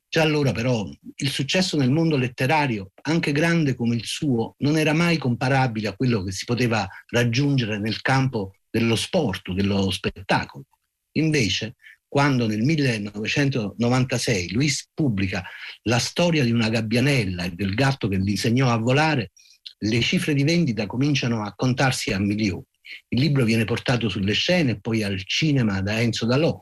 Già 0.09 0.23
allora 0.23 0.53
però 0.53 0.88
il 1.17 1.31
successo 1.31 1.76
nel 1.76 1.91
mondo 1.91 2.17
letterario, 2.17 2.93
anche 3.03 3.33
grande 3.33 3.75
come 3.75 3.97
il 3.97 4.05
suo, 4.05 4.55
non 4.59 4.79
era 4.79 4.93
mai 4.93 5.19
comparabile 5.19 5.88
a 5.88 5.97
quello 5.97 6.23
che 6.23 6.33
si 6.33 6.45
poteva 6.45 6.88
raggiungere 7.09 7.79
nel 7.79 8.00
campo 8.00 8.53
dello 8.76 8.97
sport, 8.97 9.52
dello 9.52 9.90
spettacolo. 9.90 10.64
Invece 11.12 11.76
quando 12.06 12.47
nel 12.47 12.62
1996 12.62 14.52
Luis 14.52 14.88
pubblica 14.92 15.42
La 15.83 15.99
storia 15.99 16.45
di 16.45 16.52
una 16.52 16.68
gabbianella 16.68 17.45
e 17.45 17.50
del 17.50 17.75
gatto 17.75 18.06
che 18.06 18.18
gli 18.18 18.30
insegnò 18.30 18.71
a 18.71 18.76
volare, 18.76 19.33
le 19.78 20.00
cifre 20.00 20.35
di 20.35 20.45
vendita 20.45 20.87
cominciano 20.87 21.42
a 21.42 21.54
contarsi 21.54 22.12
a 22.12 22.18
milioni. 22.18 22.64
Il 23.09 23.21
libro 23.21 23.45
viene 23.45 23.64
portato 23.64 24.09
sulle 24.09 24.35
scene 24.35 24.73
e 24.73 24.80
poi 24.80 25.02
al 25.02 25.23
cinema 25.25 25.80
da 25.80 26.00
Enzo 26.00 26.26
Dalò 26.26 26.61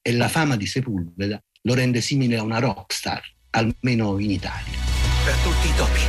e 0.00 0.12
la 0.12 0.28
fama 0.28 0.56
di 0.56 0.66
Sepulveda 0.66 1.42
lo 1.62 1.74
rende 1.74 2.00
simile 2.00 2.36
a 2.36 2.42
una 2.42 2.60
rockstar, 2.60 3.22
almeno 3.50 4.18
in 4.18 4.30
Italia. 4.30 4.78
Per 5.24 5.34
tutti 5.42 5.66
i 5.66 5.74
topi. 5.76 6.00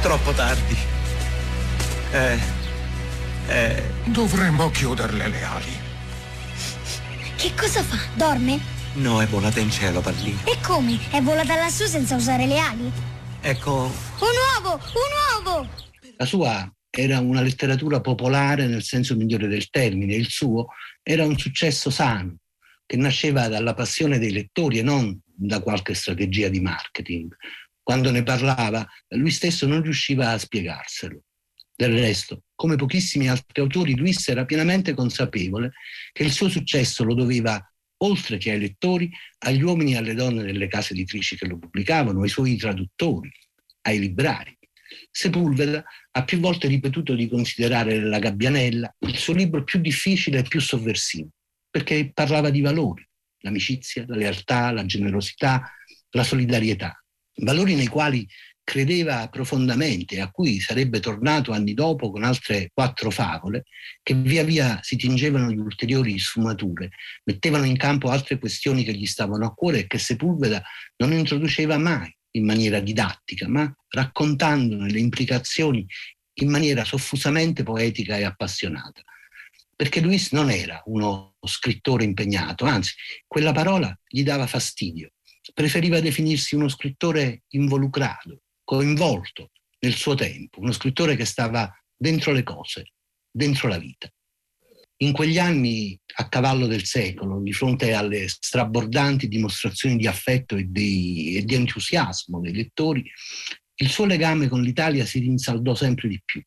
Troppo 0.00 0.32
tardi. 0.32 0.76
Eh, 2.12 2.65
eh. 3.48 3.82
Dovremmo 4.06 4.70
chiuderle 4.70 5.28
le 5.28 5.42
ali. 5.42 5.84
Che 7.36 7.52
cosa 7.54 7.82
fa? 7.82 7.98
Dorme? 8.14 8.58
No, 8.94 9.20
è 9.20 9.26
volata 9.26 9.60
in 9.60 9.70
cielo, 9.70 10.00
pallina. 10.00 10.44
E 10.44 10.58
come? 10.62 10.98
È 11.10 11.20
volata 11.20 11.54
lassù 11.56 11.84
senza 11.86 12.16
usare 12.16 12.46
le 12.46 12.58
ali? 12.58 12.90
Ecco. 13.40 13.92
Un 14.20 14.64
uovo! 14.64 14.74
Un 14.74 15.44
uovo! 15.44 15.68
La 16.16 16.24
sua 16.24 16.70
era 16.90 17.20
una 17.20 17.42
letteratura 17.42 18.00
popolare 18.00 18.66
nel 18.66 18.82
senso 18.82 19.14
migliore 19.16 19.48
del 19.48 19.68
termine, 19.68 20.14
il 20.14 20.28
suo 20.28 20.68
era 21.02 21.24
un 21.24 21.36
successo 21.38 21.90
sano, 21.90 22.38
che 22.86 22.96
nasceva 22.96 23.48
dalla 23.48 23.74
passione 23.74 24.18
dei 24.18 24.32
lettori 24.32 24.78
e 24.78 24.82
non 24.82 25.20
da 25.22 25.60
qualche 25.60 25.92
strategia 25.94 26.48
di 26.48 26.60
marketing. 26.60 27.36
Quando 27.82 28.10
ne 28.10 28.22
parlava, 28.22 28.84
lui 29.08 29.30
stesso 29.30 29.66
non 29.66 29.82
riusciva 29.82 30.30
a 30.30 30.38
spiegarselo. 30.38 31.20
Del 31.78 31.92
resto, 31.92 32.44
come 32.54 32.76
pochissimi 32.76 33.28
altri 33.28 33.60
autori, 33.60 33.94
Luis 33.96 34.26
era 34.28 34.46
pienamente 34.46 34.94
consapevole 34.94 35.72
che 36.10 36.22
il 36.22 36.32
suo 36.32 36.48
successo 36.48 37.04
lo 37.04 37.12
doveva, 37.12 37.62
oltre 37.98 38.38
che 38.38 38.52
ai 38.52 38.58
lettori, 38.58 39.10
agli 39.40 39.60
uomini 39.60 39.92
e 39.92 39.98
alle 39.98 40.14
donne 40.14 40.42
delle 40.42 40.68
case 40.68 40.94
editrici 40.94 41.36
che 41.36 41.46
lo 41.46 41.58
pubblicavano, 41.58 42.22
ai 42.22 42.30
suoi 42.30 42.56
traduttori, 42.56 43.30
ai 43.82 43.98
librari. 43.98 44.56
Sepulveda 45.10 45.84
ha 46.12 46.24
più 46.24 46.38
volte 46.38 46.66
ripetuto 46.66 47.14
di 47.14 47.28
considerare 47.28 48.00
La 48.00 48.20
Gabbianella 48.20 48.96
il 49.00 49.16
suo 49.16 49.34
libro 49.34 49.62
più 49.62 49.78
difficile 49.78 50.38
e 50.38 50.42
più 50.44 50.60
sovversivo, 50.60 51.28
perché 51.70 52.10
parlava 52.10 52.48
di 52.48 52.62
valori, 52.62 53.06
l'amicizia, 53.40 54.06
la 54.08 54.16
lealtà, 54.16 54.70
la 54.72 54.86
generosità, 54.86 55.70
la 56.10 56.24
solidarietà, 56.24 57.04
valori 57.34 57.74
nei 57.74 57.88
quali 57.88 58.26
credeva 58.66 59.28
profondamente, 59.28 60.20
a 60.20 60.28
cui 60.28 60.58
sarebbe 60.58 60.98
tornato 60.98 61.52
anni 61.52 61.72
dopo 61.72 62.10
con 62.10 62.24
altre 62.24 62.70
quattro 62.74 63.12
favole, 63.12 63.62
che 64.02 64.14
via 64.14 64.42
via 64.42 64.80
si 64.82 64.96
tingevano 64.96 65.52
di 65.52 65.56
ulteriori 65.56 66.18
sfumature, 66.18 66.90
mettevano 67.22 67.64
in 67.64 67.76
campo 67.76 68.10
altre 68.10 68.40
questioni 68.40 68.82
che 68.82 68.92
gli 68.92 69.06
stavano 69.06 69.46
a 69.46 69.54
cuore 69.54 69.78
e 69.78 69.86
che 69.86 69.98
Sepulveda 69.98 70.60
non 70.96 71.12
introduceva 71.12 71.78
mai 71.78 72.12
in 72.32 72.44
maniera 72.44 72.80
didattica, 72.80 73.46
ma 73.46 73.72
raccontandone 73.88 74.90
le 74.90 74.98
implicazioni 74.98 75.86
in 76.40 76.50
maniera 76.50 76.84
soffusamente 76.84 77.62
poetica 77.62 78.16
e 78.16 78.24
appassionata. 78.24 79.00
perché 79.76 80.00
Luis 80.00 80.32
non 80.32 80.50
era 80.50 80.82
uno 80.86 81.36
scrittore 81.46 82.02
impegnato, 82.02 82.64
anzi, 82.64 82.94
quella 83.26 83.52
parola 83.52 83.96
gli 84.08 84.22
dava 84.22 84.46
fastidio. 84.46 85.12
Preferiva 85.52 86.00
definirsi 86.00 86.54
uno 86.56 86.68
scrittore 86.68 87.42
involucrato, 87.50 88.40
coinvolto 88.66 89.52
nel 89.78 89.94
suo 89.94 90.16
tempo, 90.16 90.58
uno 90.60 90.72
scrittore 90.72 91.14
che 91.14 91.24
stava 91.24 91.72
dentro 91.96 92.32
le 92.32 92.42
cose, 92.42 92.92
dentro 93.30 93.68
la 93.68 93.78
vita. 93.78 94.10
In 94.98 95.12
quegli 95.12 95.38
anni, 95.38 95.98
a 96.16 96.28
cavallo 96.28 96.66
del 96.66 96.84
secolo, 96.84 97.40
di 97.40 97.52
fronte 97.52 97.92
alle 97.92 98.26
strabordanti 98.28 99.28
dimostrazioni 99.28 99.96
di 99.96 100.06
affetto 100.06 100.56
e 100.56 100.64
di, 100.68 101.36
e 101.36 101.44
di 101.44 101.54
entusiasmo 101.54 102.40
dei 102.40 102.54
lettori, 102.54 103.08
il 103.76 103.88
suo 103.88 104.04
legame 104.04 104.48
con 104.48 104.62
l'Italia 104.62 105.04
si 105.04 105.20
rinsaldò 105.20 105.74
sempre 105.74 106.08
di 106.08 106.20
più. 106.24 106.42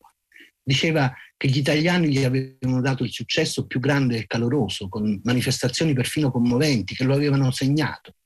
Diceva 0.62 1.14
che 1.36 1.48
gli 1.48 1.58
italiani 1.58 2.08
gli 2.08 2.22
avevano 2.22 2.82
dato 2.82 3.02
il 3.02 3.10
successo 3.10 3.66
più 3.66 3.80
grande 3.80 4.18
e 4.18 4.26
caloroso, 4.26 4.88
con 4.88 5.20
manifestazioni 5.24 5.94
perfino 5.94 6.30
commoventi 6.30 6.94
che 6.94 7.04
lo 7.04 7.14
avevano 7.14 7.50
segnato. 7.50 8.16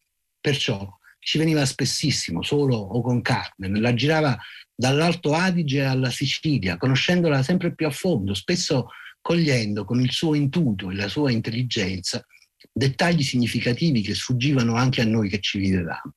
Perciò 0.41 0.91
ci 1.25 1.39
veniva 1.39 1.65
spessissimo, 1.65 2.43
solo 2.43 2.77
o 2.77 3.01
con 3.01 3.23
Carmen, 3.23 3.81
la 3.81 3.95
girava 3.95 4.39
dall'Alto 4.75 5.33
Adige 5.33 5.83
alla 5.83 6.11
Sicilia, 6.11 6.77
conoscendola 6.77 7.43
sempre 7.43 7.75
più 7.75 7.87
a 7.87 7.91
fondo, 7.91 8.35
spesso 8.35 8.89
cogliendo 9.21 9.85
con 9.85 10.01
il 10.01 10.13
suo 10.13 10.35
intuito 10.35 10.91
e 10.91 10.95
la 10.95 11.09
sua 11.09 11.31
intelligenza 11.31 12.25
dettagli 12.71 13.23
significativi 13.23 14.03
che 14.03 14.15
sfuggivano 14.15 14.75
anche 14.75 15.01
a 15.01 15.07
noi 15.07 15.31
che 15.31 15.41
ci 15.41 15.59
vivevamo. 15.59 16.13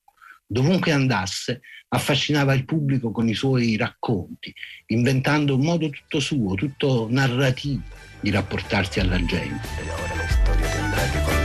Dovunque 0.46 0.92
andasse, 0.92 1.60
affascinava 1.88 2.52
il 2.52 2.64
pubblico 2.64 3.10
con 3.10 3.28
i 3.28 3.34
suoi 3.34 3.76
racconti, 3.76 4.52
inventando 4.86 5.54
un 5.54 5.64
modo 5.64 5.88
tutto 5.88 6.20
suo, 6.20 6.54
tutto 6.54 7.06
narrativo 7.10 7.82
di 8.20 8.30
rapportarsi 8.30 9.00
alla 9.00 9.22
gente. 9.24 11.37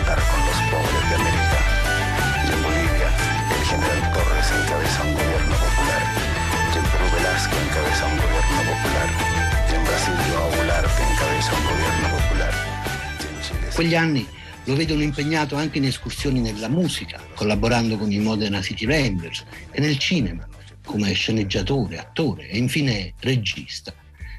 Quegli 13.74 13.96
anni 13.96 14.24
lo 14.65 14.75
vedono 14.75 15.01
impegnato 15.01 15.56
anche 15.56 15.80
in 15.80 15.86
escursioni 15.86 16.39
nella 16.39 16.70
musica, 16.70 17.20
collaborando 17.34 17.98
con 17.98 18.12
i 18.12 18.20
Modena 18.20 18.62
City 18.62 18.86
Rangers 18.86 19.44
e 19.72 19.82
nel 19.82 19.98
cinema, 19.98 20.48
come 20.86 21.12
sceneggiatore, 21.13 21.98
attore 21.98 22.48
e 22.50 22.60
infine 22.60 23.15
regista. 23.22 23.92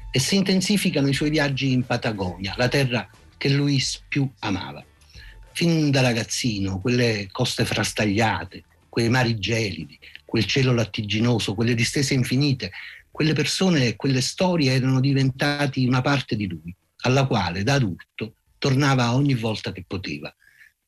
E 0.09 0.19
si 0.19 0.37
intensificano 0.37 1.09
i 1.09 1.13
suoi 1.13 1.31
viaggi 1.31 1.73
in 1.73 1.85
Patagonia, 1.85 2.53
la 2.55 2.69
terra 2.69 3.09
che 3.37 3.49
Luis 3.49 4.01
più 4.07 4.25
amava. 4.39 4.81
Fin 5.51 5.91
da 5.91 5.99
ragazzino, 5.99 6.79
quelle 6.79 7.27
coste 7.29 7.65
frastagliate, 7.65 8.63
quei 8.87 9.09
mari 9.09 9.37
gelidi, 9.37 9.99
quel 10.23 10.45
cielo 10.45 10.73
lattiginoso, 10.73 11.55
quelle 11.55 11.75
distese 11.75 12.13
infinite, 12.13 12.71
quelle 13.11 13.33
persone 13.33 13.85
e 13.87 13.95
quelle 13.97 14.21
storie 14.21 14.71
erano 14.71 15.01
diventati 15.01 15.85
una 15.85 15.99
parte 15.99 16.37
di 16.37 16.47
lui, 16.47 16.73
alla 17.01 17.25
quale 17.25 17.63
da 17.63 17.73
adulto 17.73 18.34
tornava 18.57 19.13
ogni 19.13 19.33
volta 19.33 19.71
che 19.71 19.83
poteva. 19.85 20.33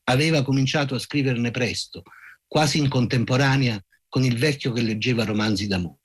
Aveva 0.06 0.44
cominciato 0.44 0.96
a 0.96 1.00
scriverne 1.00 1.52
presto, 1.52 2.04
quasi 2.48 2.78
in 2.78 2.88
contemporanea 2.88 3.84
con 4.08 4.24
il 4.24 4.38
vecchio 4.38 4.72
che 4.72 4.82
leggeva 4.82 5.26
romanzi 5.26 5.68
d'amore. 5.68 6.00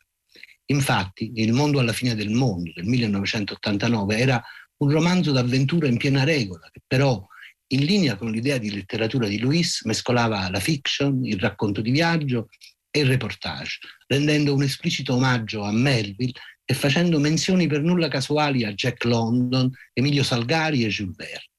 Infatti, 0.66 1.32
Il 1.34 1.52
mondo 1.52 1.78
alla 1.78 1.92
fine 1.92 2.14
del 2.14 2.30
mondo 2.30 2.72
del 2.74 2.86
1989 2.86 4.16
era 4.16 4.42
un 4.78 4.90
romanzo 4.90 5.32
d'avventura 5.32 5.86
in 5.86 5.96
piena 5.96 6.24
regola, 6.24 6.68
che 6.70 6.80
però, 6.86 7.24
in 7.68 7.84
linea 7.84 8.16
con 8.16 8.30
l'idea 8.30 8.58
di 8.58 8.70
letteratura 8.70 9.28
di 9.28 9.38
Luis, 9.38 9.82
mescolava 9.84 10.50
la 10.50 10.60
fiction, 10.60 11.24
il 11.24 11.38
racconto 11.38 11.80
di 11.80 11.90
viaggio 11.90 12.48
e 12.90 13.00
il 13.00 13.06
reportage, 13.06 13.78
rendendo 14.06 14.54
un 14.54 14.62
esplicito 14.62 15.14
omaggio 15.14 15.62
a 15.62 15.72
Melville 15.72 16.32
e 16.64 16.74
facendo 16.74 17.18
menzioni 17.18 17.66
per 17.66 17.82
nulla 17.82 18.08
casuali 18.08 18.64
a 18.64 18.72
Jack 18.72 19.04
London, 19.04 19.70
Emilio 19.92 20.22
Salgari 20.22 20.84
e 20.84 20.88
Verne. 20.88 21.50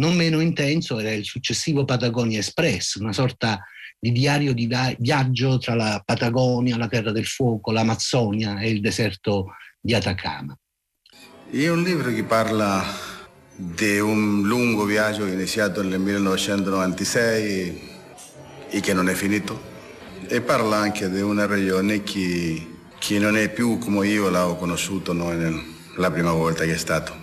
Non 0.00 0.16
meno 0.16 0.40
intenso 0.40 0.98
era 0.98 1.12
il 1.12 1.26
successivo 1.26 1.84
Patagonia 1.84 2.38
Express, 2.38 2.94
una 2.94 3.12
sorta 3.12 3.62
di 3.98 4.12
diario 4.12 4.54
di 4.54 4.66
viaggio 4.98 5.58
tra 5.58 5.74
la 5.74 6.02
Patagonia, 6.02 6.78
la 6.78 6.88
Terra 6.88 7.12
del 7.12 7.26
Fuoco, 7.26 7.70
l'Amazzonia 7.70 8.60
e 8.60 8.70
il 8.70 8.80
deserto 8.80 9.48
di 9.78 9.92
Atacama. 9.92 10.56
È 11.50 11.68
un 11.68 11.82
libro 11.82 12.10
che 12.14 12.24
parla 12.24 12.82
di 13.54 13.98
un 13.98 14.46
lungo 14.46 14.86
viaggio 14.86 15.26
iniziato 15.26 15.82
nel 15.82 16.00
1996 16.00 17.88
e 18.70 18.80
che 18.80 18.94
non 18.94 19.10
è 19.10 19.14
finito 19.14 19.68
e 20.28 20.40
parla 20.40 20.78
anche 20.78 21.10
di 21.10 21.20
una 21.20 21.44
regione 21.44 22.02
che, 22.02 22.78
che 22.98 23.18
non 23.18 23.36
è 23.36 23.50
più 23.50 23.76
come 23.76 24.08
io 24.08 24.30
l'ho 24.30 24.56
conosciuto 24.56 25.12
no, 25.12 25.30
la 25.96 26.10
prima 26.10 26.32
volta 26.32 26.64
che 26.64 26.72
è 26.72 26.78
stato. 26.78 27.14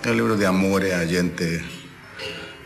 È 0.00 0.08
un 0.08 0.16
libro 0.16 0.34
di 0.34 0.42
amore 0.42 0.94
a 0.94 1.06
gente 1.06 1.82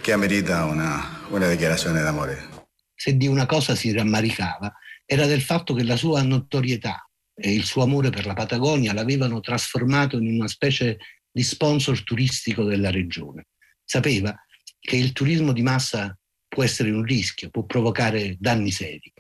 che 0.09 0.15
amerita 0.15 0.65
una, 0.65 1.27
una 1.29 1.51
dichiarazione 1.51 2.01
d'amore. 2.01 2.49
Se 2.95 3.15
di 3.15 3.27
una 3.27 3.45
cosa 3.45 3.75
si 3.75 3.93
rammaricava, 3.93 4.73
era 5.05 5.27
del 5.27 5.43
fatto 5.43 5.75
che 5.75 5.83
la 5.83 5.97
sua 5.97 6.23
notorietà 6.23 7.07
e 7.35 7.53
il 7.53 7.65
suo 7.65 7.83
amore 7.83 8.09
per 8.09 8.25
la 8.25 8.33
Patagonia 8.33 8.95
l'avevano 8.95 9.41
trasformato 9.41 10.17
in 10.17 10.37
una 10.37 10.49
specie 10.49 10.97
di 11.31 11.43
sponsor 11.43 12.05
turistico 12.05 12.65
della 12.65 12.91
regione. 12.91 13.49
Sapeva 13.85 14.35
che 14.81 14.97
il 14.97 15.13
turismo 15.13 15.53
di 15.53 15.61
massa 15.61 16.19
può 16.49 16.65
essere 16.65 16.91
un 16.91 17.03
rischio, 17.03 17.51
può 17.51 17.65
provocare 17.65 18.35
danni 18.39 18.71
seri. 18.71 19.13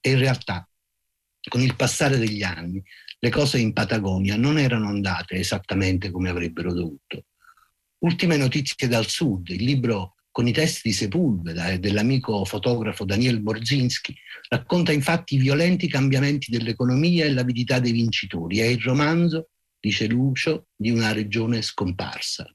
E 0.00 0.10
in 0.10 0.20
realtà, 0.20 0.70
con 1.48 1.62
il 1.62 1.74
passare 1.74 2.16
degli 2.16 2.44
anni, 2.44 2.80
le 3.18 3.30
cose 3.30 3.58
in 3.58 3.72
Patagonia 3.72 4.36
non 4.36 4.56
erano 4.56 4.86
andate 4.86 5.34
esattamente 5.34 6.12
come 6.12 6.28
avrebbero 6.28 6.72
dovuto. 6.72 7.24
Ultime 8.04 8.36
notizie 8.36 8.86
dal 8.86 9.08
sud, 9.08 9.48
il 9.48 9.64
libro 9.64 10.12
con 10.30 10.46
i 10.46 10.52
testi 10.52 10.88
di 10.88 10.94
Sepulveda 10.94 11.70
e 11.70 11.78
dell'amico 11.78 12.44
fotografo 12.44 13.04
Daniel 13.04 13.40
Borzinski, 13.40 14.14
racconta 14.48 14.92
infatti 14.92 15.34
i 15.34 15.38
violenti 15.38 15.88
cambiamenti 15.88 16.50
dell'economia 16.50 17.24
e 17.24 17.32
l'avidità 17.32 17.80
dei 17.80 17.92
vincitori. 17.92 18.58
È 18.58 18.64
il 18.64 18.80
romanzo, 18.80 19.48
dice 19.80 20.06
Lucio, 20.06 20.66
di 20.76 20.90
una 20.90 21.12
regione 21.12 21.62
scomparsa. 21.62 22.46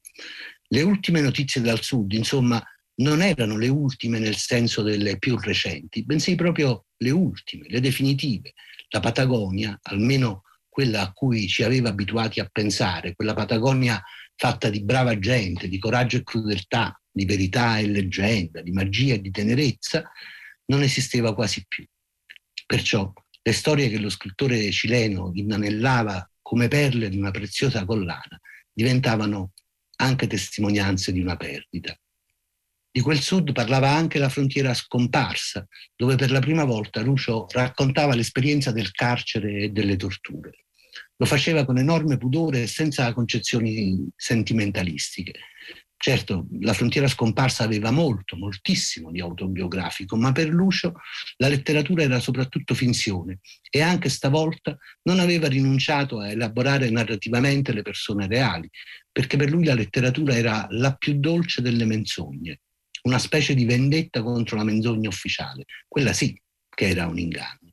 Le 0.68 0.82
ultime 0.82 1.20
notizie 1.20 1.60
dal 1.60 1.82
sud, 1.82 2.12
insomma, 2.12 2.62
non 2.96 3.22
erano 3.22 3.56
le 3.56 3.68
ultime 3.68 4.18
nel 4.18 4.36
senso 4.36 4.82
delle 4.82 5.18
più 5.18 5.36
recenti, 5.38 6.04
bensì 6.04 6.36
proprio 6.36 6.86
le 6.98 7.10
ultime, 7.10 7.66
le 7.68 7.80
definitive. 7.80 8.54
La 8.90 9.00
Patagonia, 9.00 9.78
almeno 9.82 10.42
quella 10.68 11.02
a 11.02 11.12
cui 11.12 11.48
ci 11.48 11.62
aveva 11.62 11.88
abituati 11.90 12.40
a 12.40 12.48
pensare, 12.50 13.14
quella 13.14 13.34
Patagonia 13.34 14.02
fatta 14.36 14.70
di 14.70 14.82
brava 14.82 15.18
gente, 15.18 15.68
di 15.68 15.78
coraggio 15.78 16.18
e 16.18 16.22
crudeltà, 16.22 17.00
di 17.14 17.24
verità 17.26 17.78
e 17.78 17.86
leggenda, 17.86 18.60
di 18.60 18.72
magia 18.72 19.14
e 19.14 19.20
di 19.20 19.30
tenerezza, 19.30 20.10
non 20.66 20.82
esisteva 20.82 21.32
quasi 21.32 21.64
più. 21.68 21.86
Perciò 22.66 23.12
le 23.40 23.52
storie 23.52 23.88
che 23.88 23.98
lo 23.98 24.08
scrittore 24.08 24.70
cileno 24.72 25.30
inanellava 25.34 26.28
come 26.42 26.66
perle 26.66 27.08
di 27.08 27.16
una 27.16 27.30
preziosa 27.30 27.84
collana 27.84 28.40
diventavano 28.72 29.52
anche 29.96 30.26
testimonianze 30.26 31.12
di 31.12 31.20
una 31.20 31.36
perdita. 31.36 31.96
Di 32.90 33.00
quel 33.00 33.20
sud 33.20 33.52
parlava 33.52 33.90
anche 33.90 34.18
la 34.18 34.28
frontiera 34.28 34.74
scomparsa, 34.74 35.66
dove 35.94 36.16
per 36.16 36.30
la 36.30 36.40
prima 36.40 36.64
volta 36.64 37.00
Lucio 37.00 37.46
raccontava 37.50 38.14
l'esperienza 38.14 38.72
del 38.72 38.90
carcere 38.90 39.62
e 39.62 39.68
delle 39.68 39.96
torture. 39.96 40.64
Lo 41.16 41.26
faceva 41.26 41.64
con 41.64 41.78
enorme 41.78 42.18
pudore 42.18 42.62
e 42.62 42.66
senza 42.66 43.12
concezioni 43.12 44.08
sentimentalistiche. 44.16 45.40
Certo, 46.04 46.48
la 46.60 46.74
frontiera 46.74 47.08
scomparsa 47.08 47.64
aveva 47.64 47.90
molto, 47.90 48.36
moltissimo 48.36 49.10
di 49.10 49.20
autobiografico, 49.20 50.16
ma 50.16 50.32
per 50.32 50.48
Lucio 50.50 50.96
la 51.38 51.48
letteratura 51.48 52.02
era 52.02 52.20
soprattutto 52.20 52.74
finzione 52.74 53.38
e 53.70 53.80
anche 53.80 54.10
stavolta 54.10 54.76
non 55.04 55.18
aveva 55.18 55.48
rinunciato 55.48 56.20
a 56.20 56.28
elaborare 56.28 56.90
narrativamente 56.90 57.72
le 57.72 57.80
persone 57.80 58.26
reali, 58.26 58.68
perché 59.10 59.38
per 59.38 59.48
lui 59.48 59.64
la 59.64 59.72
letteratura 59.72 60.36
era 60.36 60.66
la 60.72 60.94
più 60.94 61.18
dolce 61.18 61.62
delle 61.62 61.86
menzogne, 61.86 62.60
una 63.04 63.18
specie 63.18 63.54
di 63.54 63.64
vendetta 63.64 64.22
contro 64.22 64.58
la 64.58 64.64
menzogna 64.64 65.08
ufficiale, 65.08 65.64
quella 65.88 66.12
sì 66.12 66.38
che 66.68 66.86
era 66.86 67.06
un 67.06 67.18
inganno. 67.18 67.72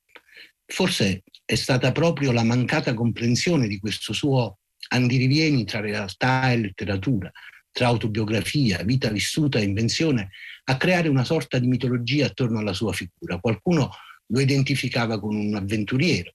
Forse 0.66 1.24
è 1.44 1.56
stata 1.56 1.92
proprio 1.92 2.32
la 2.32 2.44
mancata 2.44 2.94
comprensione 2.94 3.68
di 3.68 3.78
questo 3.78 4.14
suo 4.14 4.60
andirivieni 4.88 5.66
tra 5.66 5.82
realtà 5.82 6.50
e 6.50 6.60
letteratura, 6.60 7.30
tra 7.72 7.88
autobiografia, 7.88 8.84
vita 8.84 9.10
vissuta 9.10 9.60
e 9.60 9.64
invenzione, 9.64 10.32
a 10.66 10.78
creare 10.78 11.08
una 11.08 11.24
sorta 11.24 11.58
di 11.60 11.68
mitologia 11.68 12.28
attorno 12.28 12.60
alla 12.60 12.74
sua 12.74 12.94
figura. 12.94 13.40
Qualcuno 13.40 13.90
lo 14.28 14.40
identificava 14.40 15.20
con 15.20 15.36
un 15.36 15.56
avventuriero, 15.56 16.32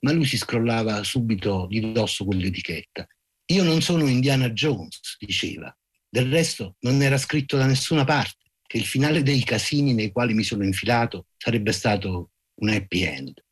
ma 0.00 0.12
lui 0.12 0.24
si 0.24 0.36
scrollava 0.36 1.02
subito 1.02 1.66
di 1.68 1.92
dosso 1.92 2.24
quell'etichetta. 2.24 3.06
Io 3.46 3.62
non 3.62 3.82
sono 3.82 4.06
Indiana 4.06 4.50
Jones, 4.50 5.16
diceva, 5.18 5.74
Del 6.08 6.30
resto 6.30 6.76
non 6.80 7.02
era 7.02 7.18
scritto 7.18 7.56
da 7.56 7.66
nessuna 7.66 8.04
parte 8.04 8.50
che 8.66 8.78
il 8.78 8.84
finale 8.84 9.22
dei 9.22 9.42
casini 9.42 9.94
nei 9.94 10.12
quali 10.12 10.32
mi 10.32 10.44
sono 10.44 10.64
infilato 10.64 11.26
sarebbe 11.36 11.72
stato 11.72 12.30
un 12.60 12.68
happy 12.68 13.02
end. 13.02 13.44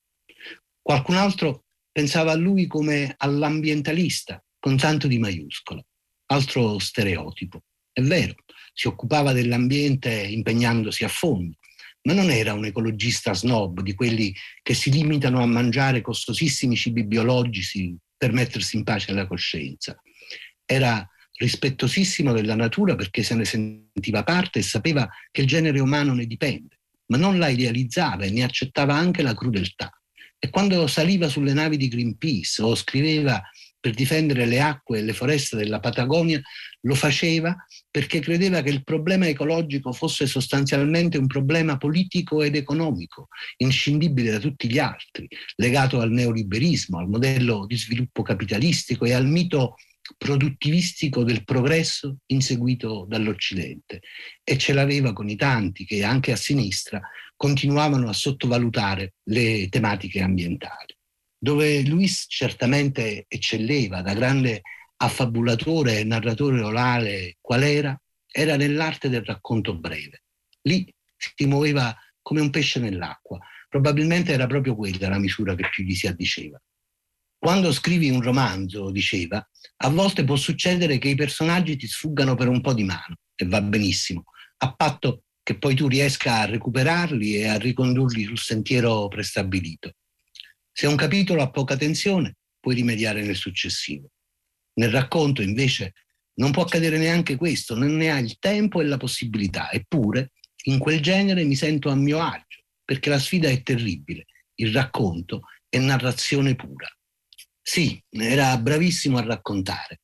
Qualcun 0.80 1.16
altro 1.16 1.64
pensava 1.90 2.32
a 2.32 2.36
lui 2.36 2.68
come 2.68 3.14
all'ambientalista, 3.16 4.40
con 4.60 4.76
tanto 4.76 5.08
di 5.08 5.18
maiuscola, 5.18 5.84
altro 6.28 6.78
stereotipo. 6.78 7.62
È 7.92 8.00
vero, 8.00 8.34
si 8.72 8.86
occupava 8.86 9.32
dell'ambiente 9.32 10.10
impegnandosi 10.10 11.04
a 11.04 11.08
fondo, 11.08 11.56
ma 12.02 12.12
non 12.12 12.30
era 12.30 12.52
un 12.52 12.64
ecologista 12.64 13.34
snob 13.34 13.80
di 13.80 13.94
quelli 13.94 14.34
che 14.62 14.74
si 14.74 14.90
limitano 14.90 15.42
a 15.42 15.46
mangiare 15.46 16.00
costosissimi 16.00 16.76
cibi 16.76 17.04
biologici 17.04 17.96
per 18.16 18.32
mettersi 18.32 18.76
in 18.76 18.84
pace 18.84 19.10
alla 19.10 19.26
coscienza. 19.26 20.00
Era 20.64 21.06
rispettosissimo 21.34 22.32
della 22.32 22.56
natura 22.56 22.94
perché 22.96 23.22
se 23.22 23.34
ne 23.34 23.44
sentiva 23.44 24.22
parte 24.22 24.58
e 24.58 24.62
sapeva 24.62 25.08
che 25.30 25.42
il 25.42 25.46
genere 25.46 25.80
umano 25.80 26.14
ne 26.14 26.26
dipende, 26.26 26.80
ma 27.06 27.16
non 27.16 27.38
la 27.38 27.48
idealizzava 27.48 28.24
e 28.24 28.30
ne 28.30 28.42
accettava 28.42 28.94
anche 28.94 29.22
la 29.22 29.34
crudeltà. 29.34 29.90
E 30.38 30.50
quando 30.50 30.86
saliva 30.86 31.28
sulle 31.28 31.52
navi 31.52 31.76
di 31.76 31.88
Greenpeace 31.88 32.62
o 32.62 32.74
scriveva 32.74 33.42
per 33.80 33.94
difendere 33.94 34.46
le 34.46 34.60
acque 34.60 34.98
e 34.98 35.02
le 35.02 35.12
foreste 35.12 35.56
della 35.56 35.80
Patagonia, 35.80 36.40
lo 36.82 36.94
faceva 36.94 37.56
perché 37.90 38.20
credeva 38.20 38.62
che 38.62 38.70
il 38.70 38.84
problema 38.84 39.26
ecologico 39.26 39.92
fosse 39.92 40.26
sostanzialmente 40.26 41.18
un 41.18 41.26
problema 41.26 41.76
politico 41.76 42.42
ed 42.42 42.56
economico, 42.56 43.28
inscindibile 43.58 44.30
da 44.30 44.38
tutti 44.38 44.70
gli 44.70 44.78
altri, 44.78 45.28
legato 45.56 46.00
al 46.00 46.10
neoliberismo, 46.10 46.98
al 46.98 47.08
modello 47.08 47.66
di 47.66 47.76
sviluppo 47.76 48.22
capitalistico 48.22 49.04
e 49.04 49.12
al 49.12 49.26
mito 49.26 49.76
produttivistico 50.16 51.22
del 51.22 51.44
progresso 51.44 52.18
inseguito 52.26 53.04
dall'Occidente 53.06 54.00
e 54.42 54.56
ce 54.56 54.72
l'aveva 54.72 55.12
con 55.12 55.28
i 55.28 55.36
tanti 55.36 55.84
che 55.84 56.02
anche 56.02 56.32
a 56.32 56.36
sinistra 56.36 57.00
continuavano 57.36 58.08
a 58.08 58.12
sottovalutare 58.12 59.14
le 59.24 59.68
tematiche 59.68 60.22
ambientali. 60.22 60.97
Dove 61.38 61.82
Luis 61.84 62.26
certamente 62.28 63.26
eccelleva 63.28 64.02
da 64.02 64.12
grande 64.12 64.62
affabulatore 64.96 66.00
e 66.00 66.04
narratore 66.04 66.60
orale 66.60 67.36
qual 67.40 67.62
era, 67.62 68.00
era 68.26 68.56
nell'arte 68.56 69.08
del 69.08 69.24
racconto 69.24 69.76
breve. 69.76 70.24
Lì 70.62 70.92
si 71.16 71.46
muoveva 71.46 71.96
come 72.20 72.40
un 72.40 72.50
pesce 72.50 72.80
nell'acqua. 72.80 73.38
Probabilmente 73.68 74.32
era 74.32 74.46
proprio 74.46 74.74
quella 74.74 75.08
la 75.08 75.18
misura 75.18 75.54
che 75.54 75.68
più 75.70 75.84
gli 75.84 75.94
si 75.94 76.06
addiceva. 76.06 76.60
Quando 77.38 77.72
scrivi 77.72 78.10
un 78.10 78.20
romanzo, 78.20 78.90
diceva, 78.90 79.46
a 79.76 79.88
volte 79.90 80.24
può 80.24 80.34
succedere 80.34 80.98
che 80.98 81.08
i 81.08 81.14
personaggi 81.14 81.76
ti 81.76 81.86
sfuggano 81.86 82.34
per 82.34 82.48
un 82.48 82.60
po' 82.60 82.74
di 82.74 82.82
mano 82.82 83.18
e 83.36 83.46
va 83.46 83.62
benissimo, 83.62 84.24
a 84.58 84.74
patto 84.74 85.22
che 85.44 85.56
poi 85.56 85.76
tu 85.76 85.86
riesca 85.86 86.40
a 86.40 86.46
recuperarli 86.46 87.36
e 87.36 87.46
a 87.46 87.56
ricondurli 87.56 88.24
sul 88.24 88.38
sentiero 88.38 89.06
prestabilito. 89.06 89.92
Se 90.78 90.86
un 90.86 90.94
capitolo 90.94 91.42
ha 91.42 91.50
poca 91.50 91.76
tensione, 91.76 92.36
puoi 92.60 92.76
rimediare 92.76 93.20
nel 93.22 93.34
successivo. 93.34 94.12
Nel 94.74 94.92
racconto, 94.92 95.42
invece, 95.42 95.94
non 96.34 96.52
può 96.52 96.62
accadere 96.62 96.98
neanche 96.98 97.34
questo, 97.34 97.74
non 97.74 97.96
ne 97.96 98.12
ha 98.12 98.18
il 98.18 98.38
tempo 98.38 98.80
e 98.80 98.84
la 98.84 98.96
possibilità. 98.96 99.72
Eppure, 99.72 100.34
in 100.66 100.78
quel 100.78 101.00
genere 101.00 101.42
mi 101.42 101.56
sento 101.56 101.88
a 101.88 101.96
mio 101.96 102.20
agio, 102.20 102.62
perché 102.84 103.10
la 103.10 103.18
sfida 103.18 103.48
è 103.48 103.60
terribile. 103.64 104.26
Il 104.54 104.72
racconto 104.72 105.40
è 105.68 105.78
narrazione 105.78 106.54
pura. 106.54 106.86
Sì, 107.60 108.00
era 108.08 108.56
bravissimo 108.56 109.18
a 109.18 109.24
raccontare. 109.24 110.02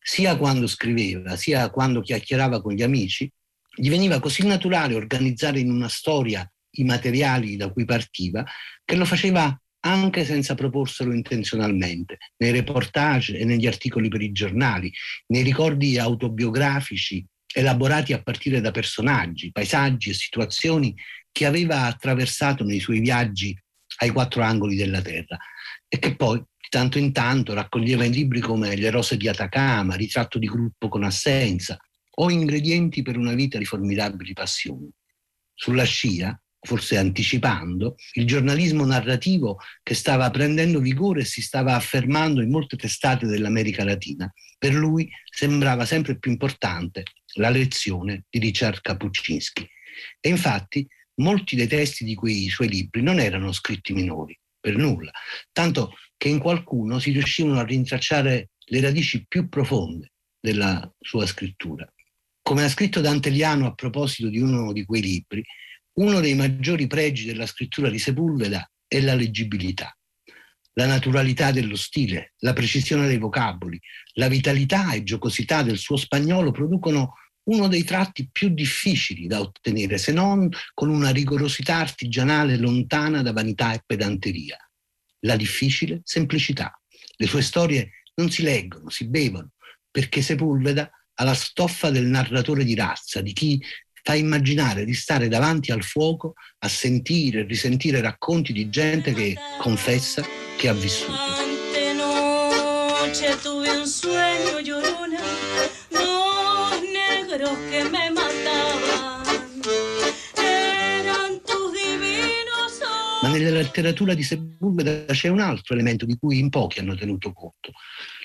Sia 0.00 0.38
quando 0.38 0.66
scriveva, 0.66 1.36
sia 1.36 1.68
quando 1.68 2.00
chiacchierava 2.00 2.62
con 2.62 2.72
gli 2.72 2.82
amici, 2.82 3.30
gli 3.76 3.90
veniva 3.90 4.20
così 4.20 4.46
naturale 4.46 4.94
organizzare 4.94 5.60
in 5.60 5.70
una 5.70 5.88
storia 5.88 6.50
i 6.76 6.84
materiali 6.84 7.56
da 7.56 7.70
cui 7.70 7.84
partiva, 7.84 8.42
che 8.86 8.96
lo 8.96 9.04
faceva 9.04 9.54
anche 9.86 10.24
senza 10.24 10.54
proporselo 10.54 11.12
intenzionalmente, 11.12 12.18
nei 12.38 12.52
reportage 12.52 13.38
e 13.38 13.44
negli 13.44 13.66
articoli 13.66 14.08
per 14.08 14.22
i 14.22 14.32
giornali, 14.32 14.92
nei 15.28 15.42
ricordi 15.42 15.98
autobiografici 15.98 17.24
elaborati 17.52 18.12
a 18.12 18.22
partire 18.22 18.60
da 18.60 18.70
personaggi, 18.70 19.52
paesaggi 19.52 20.10
e 20.10 20.14
situazioni 20.14 20.94
che 21.30 21.46
aveva 21.46 21.82
attraversato 21.82 22.64
nei 22.64 22.80
suoi 22.80 23.00
viaggi 23.00 23.56
ai 23.98 24.10
quattro 24.10 24.42
angoli 24.42 24.74
della 24.74 25.00
Terra 25.00 25.38
e 25.86 25.98
che 25.98 26.16
poi 26.16 26.42
tanto 26.68 26.98
in 26.98 27.12
tanto 27.12 27.54
raccoglieva 27.54 28.04
in 28.04 28.12
libri 28.12 28.40
come 28.40 28.74
Le 28.74 28.90
rose 28.90 29.16
di 29.16 29.28
Atacama, 29.28 29.94
Ritratto 29.94 30.38
di 30.38 30.46
gruppo 30.46 30.88
con 30.88 31.04
assenza 31.04 31.78
o 32.16 32.30
Ingredienti 32.30 33.02
per 33.02 33.16
una 33.16 33.34
vita 33.34 33.58
di 33.58 33.64
formidabili 33.64 34.32
passioni. 34.32 34.90
Sulla 35.52 35.84
scia, 35.84 36.36
forse 36.64 36.96
anticipando, 36.96 37.96
il 38.14 38.26
giornalismo 38.26 38.84
narrativo 38.84 39.58
che 39.82 39.94
stava 39.94 40.30
prendendo 40.30 40.80
vigore 40.80 41.20
e 41.20 41.24
si 41.26 41.42
stava 41.42 41.74
affermando 41.74 42.40
in 42.42 42.50
molte 42.50 42.76
testate 42.76 43.26
dell'America 43.26 43.84
Latina, 43.84 44.32
per 44.58 44.72
lui 44.72 45.08
sembrava 45.30 45.84
sempre 45.84 46.18
più 46.18 46.30
importante 46.30 47.04
la 47.34 47.50
lezione 47.50 48.24
di 48.30 48.38
Richard 48.38 48.80
Kapuscinski. 48.80 49.68
E 50.20 50.28
infatti 50.28 50.86
molti 51.16 51.54
dei 51.54 51.66
testi 51.66 52.04
di 52.04 52.14
quei 52.14 52.48
suoi 52.48 52.68
libri 52.68 53.02
non 53.02 53.20
erano 53.20 53.52
scritti 53.52 53.92
minori, 53.92 54.36
per 54.58 54.76
nulla, 54.76 55.12
tanto 55.52 55.94
che 56.16 56.28
in 56.28 56.38
qualcuno 56.38 56.98
si 56.98 57.10
riuscivano 57.10 57.60
a 57.60 57.64
rintracciare 57.64 58.50
le 58.58 58.80
radici 58.80 59.26
più 59.26 59.50
profonde 59.50 60.12
della 60.40 60.90
sua 60.98 61.26
scrittura. 61.26 61.86
Come 62.40 62.64
ha 62.64 62.68
scritto 62.68 63.00
Danteliano 63.00 63.66
a 63.66 63.74
proposito 63.74 64.28
di 64.28 64.38
uno 64.38 64.72
di 64.72 64.84
quei 64.84 65.02
libri, 65.02 65.42
uno 65.94 66.20
dei 66.20 66.34
maggiori 66.34 66.86
pregi 66.86 67.26
della 67.26 67.46
scrittura 67.46 67.88
di 67.88 67.98
Sepulveda 67.98 68.68
è 68.86 69.00
la 69.00 69.14
leggibilità, 69.14 69.96
la 70.74 70.86
naturalità 70.86 71.52
dello 71.52 71.76
stile, 71.76 72.34
la 72.38 72.52
precisione 72.52 73.06
dei 73.06 73.18
vocaboli, 73.18 73.80
la 74.14 74.28
vitalità 74.28 74.92
e 74.92 75.02
giocosità 75.02 75.62
del 75.62 75.78
suo 75.78 75.96
spagnolo 75.96 76.50
producono 76.50 77.14
uno 77.44 77.68
dei 77.68 77.84
tratti 77.84 78.28
più 78.30 78.48
difficili 78.48 79.26
da 79.26 79.40
ottenere, 79.40 79.98
se 79.98 80.12
non 80.12 80.48
con 80.72 80.88
una 80.88 81.10
rigorosità 81.10 81.76
artigianale 81.76 82.56
lontana 82.56 83.22
da 83.22 83.32
vanità 83.32 83.74
e 83.74 83.82
pedanteria 83.84 84.56
la 85.24 85.36
difficile 85.36 86.00
semplicità. 86.04 86.78
Le 87.16 87.26
sue 87.26 87.42
storie 87.42 87.90
non 88.14 88.30
si 88.30 88.42
leggono, 88.42 88.90
si 88.90 89.08
bevono, 89.08 89.52
perché 89.90 90.22
Sepulveda 90.22 90.90
ha 91.14 91.24
la 91.24 91.34
stoffa 91.34 91.90
del 91.90 92.06
narratore 92.06 92.64
di 92.64 92.74
razza, 92.74 93.20
di 93.20 93.32
chi 93.32 93.62
fa 94.04 94.14
immaginare 94.14 94.84
di 94.84 94.92
stare 94.92 95.28
davanti 95.28 95.72
al 95.72 95.82
fuoco 95.82 96.34
a 96.58 96.68
sentire 96.68 97.40
e 97.40 97.44
risentire 97.44 98.02
racconti 98.02 98.52
di 98.52 98.68
gente 98.68 99.14
che 99.14 99.34
confessa 99.58 100.22
che 100.58 100.68
ha 100.68 100.74
vissuto. 100.74 101.12
Ma 113.22 113.30
nella 113.30 113.50
letteratura 113.50 114.12
di 114.12 114.22
Sepulveda 114.22 115.06
c'è 115.14 115.28
un 115.28 115.40
altro 115.40 115.72
elemento 115.72 116.04
di 116.04 116.18
cui 116.18 116.38
in 116.38 116.50
pochi 116.50 116.80
hanno 116.80 116.94
tenuto 116.94 117.32
conto. 117.32 117.72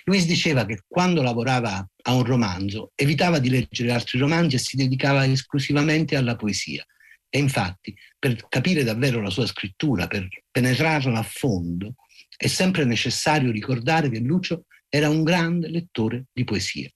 Luis 0.06 0.26
diceva 0.26 0.66
che 0.66 0.84
quando 0.88 1.22
lavorava 1.22 1.88
a 2.04 2.14
un 2.14 2.24
romanzo 2.24 2.92
evitava 2.96 3.40
di 3.40 3.50
leggere 3.50 3.92
altri 3.92 4.20
romanzi 4.20 4.56
e 4.56 4.60
si 4.60 4.76
dedicava 4.76 5.26
esclusivamente 5.26 6.16
alla 6.16 6.36
poesia. 6.36 6.86
E 7.30 7.38
infatti, 7.38 7.96
per 8.18 8.48
capire 8.48 8.84
davvero 8.84 9.22
la 9.22 9.30
sua 9.30 9.46
scrittura, 9.46 10.08
per 10.08 10.28
penetrarla 10.50 11.20
a 11.20 11.24
fondo, 11.24 11.96
è 12.36 12.48
sempre 12.48 12.86
necessario 12.86 13.52
ricordare 13.52 14.10
che 14.10 14.20
Lucio 14.20 14.66
era 14.88 15.10
un 15.10 15.24
grande 15.24 15.70
lettore 15.70 16.26
di 16.32 16.44
poesia. 16.44 16.90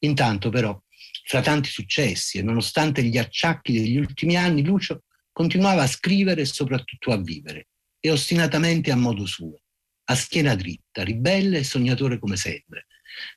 Intanto 0.00 0.50
però, 0.50 0.78
fra 1.24 1.40
tanti 1.40 1.70
successi 1.70 2.38
e 2.38 2.42
nonostante 2.42 3.02
gli 3.02 3.16
acciacchi 3.16 3.72
degli 3.72 3.96
ultimi 3.96 4.36
anni, 4.36 4.64
Lucio 4.64 5.04
continuava 5.32 5.82
a 5.82 5.86
scrivere 5.86 6.42
e 6.42 6.46
soprattutto 6.46 7.12
a 7.12 7.20
vivere, 7.20 7.68
e 7.98 8.10
ostinatamente 8.10 8.90
a 8.90 8.96
modo 8.96 9.24
suo, 9.24 9.60
a 10.08 10.14
schiena 10.14 10.54
dritta, 10.54 11.02
ribelle 11.02 11.58
e 11.58 11.64
sognatore 11.64 12.18
come 12.18 12.36
sempre. 12.36 12.86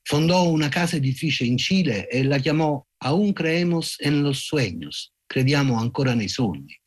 Fondò 0.03 0.47
una 0.49 0.69
casa 0.69 0.97
editrice 0.97 1.43
in 1.43 1.58
Cile 1.58 2.08
e 2.08 2.23
la 2.23 2.38
chiamò 2.38 2.84
Aún 3.01 3.34
creemos 3.34 3.95
en 3.99 4.23
los 4.23 4.45
sueños, 4.45 5.13
crediamo 5.25 5.79
ancora 5.79 6.13
nei 6.13 6.27
sogni. 6.27 6.77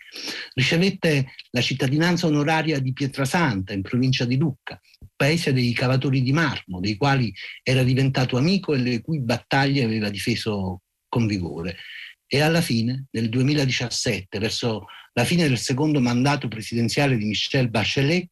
Ricevette 0.52 1.32
la 1.52 1.62
cittadinanza 1.62 2.26
onoraria 2.26 2.78
di 2.80 2.92
Pietrasanta, 2.92 3.72
in 3.72 3.80
provincia 3.80 4.26
di 4.26 4.36
Lucca, 4.36 4.78
paese 5.16 5.54
dei 5.54 5.72
cavatori 5.72 6.20
di 6.20 6.32
marmo, 6.32 6.80
dei 6.80 6.96
quali 6.96 7.32
era 7.62 7.82
diventato 7.82 8.36
amico 8.36 8.74
e 8.74 8.78
le 8.78 9.00
cui 9.00 9.20
battaglie 9.20 9.84
aveva 9.84 10.10
difeso 10.10 10.82
con 11.08 11.26
vigore. 11.26 11.76
E 12.26 12.40
alla 12.40 12.60
fine, 12.60 13.06
nel 13.12 13.30
2017, 13.30 14.38
verso 14.38 14.84
la 15.14 15.24
fine 15.24 15.48
del 15.48 15.58
secondo 15.58 15.98
mandato 16.00 16.48
presidenziale 16.48 17.16
di 17.16 17.24
Michel 17.24 17.70
Bachelet, 17.70 18.28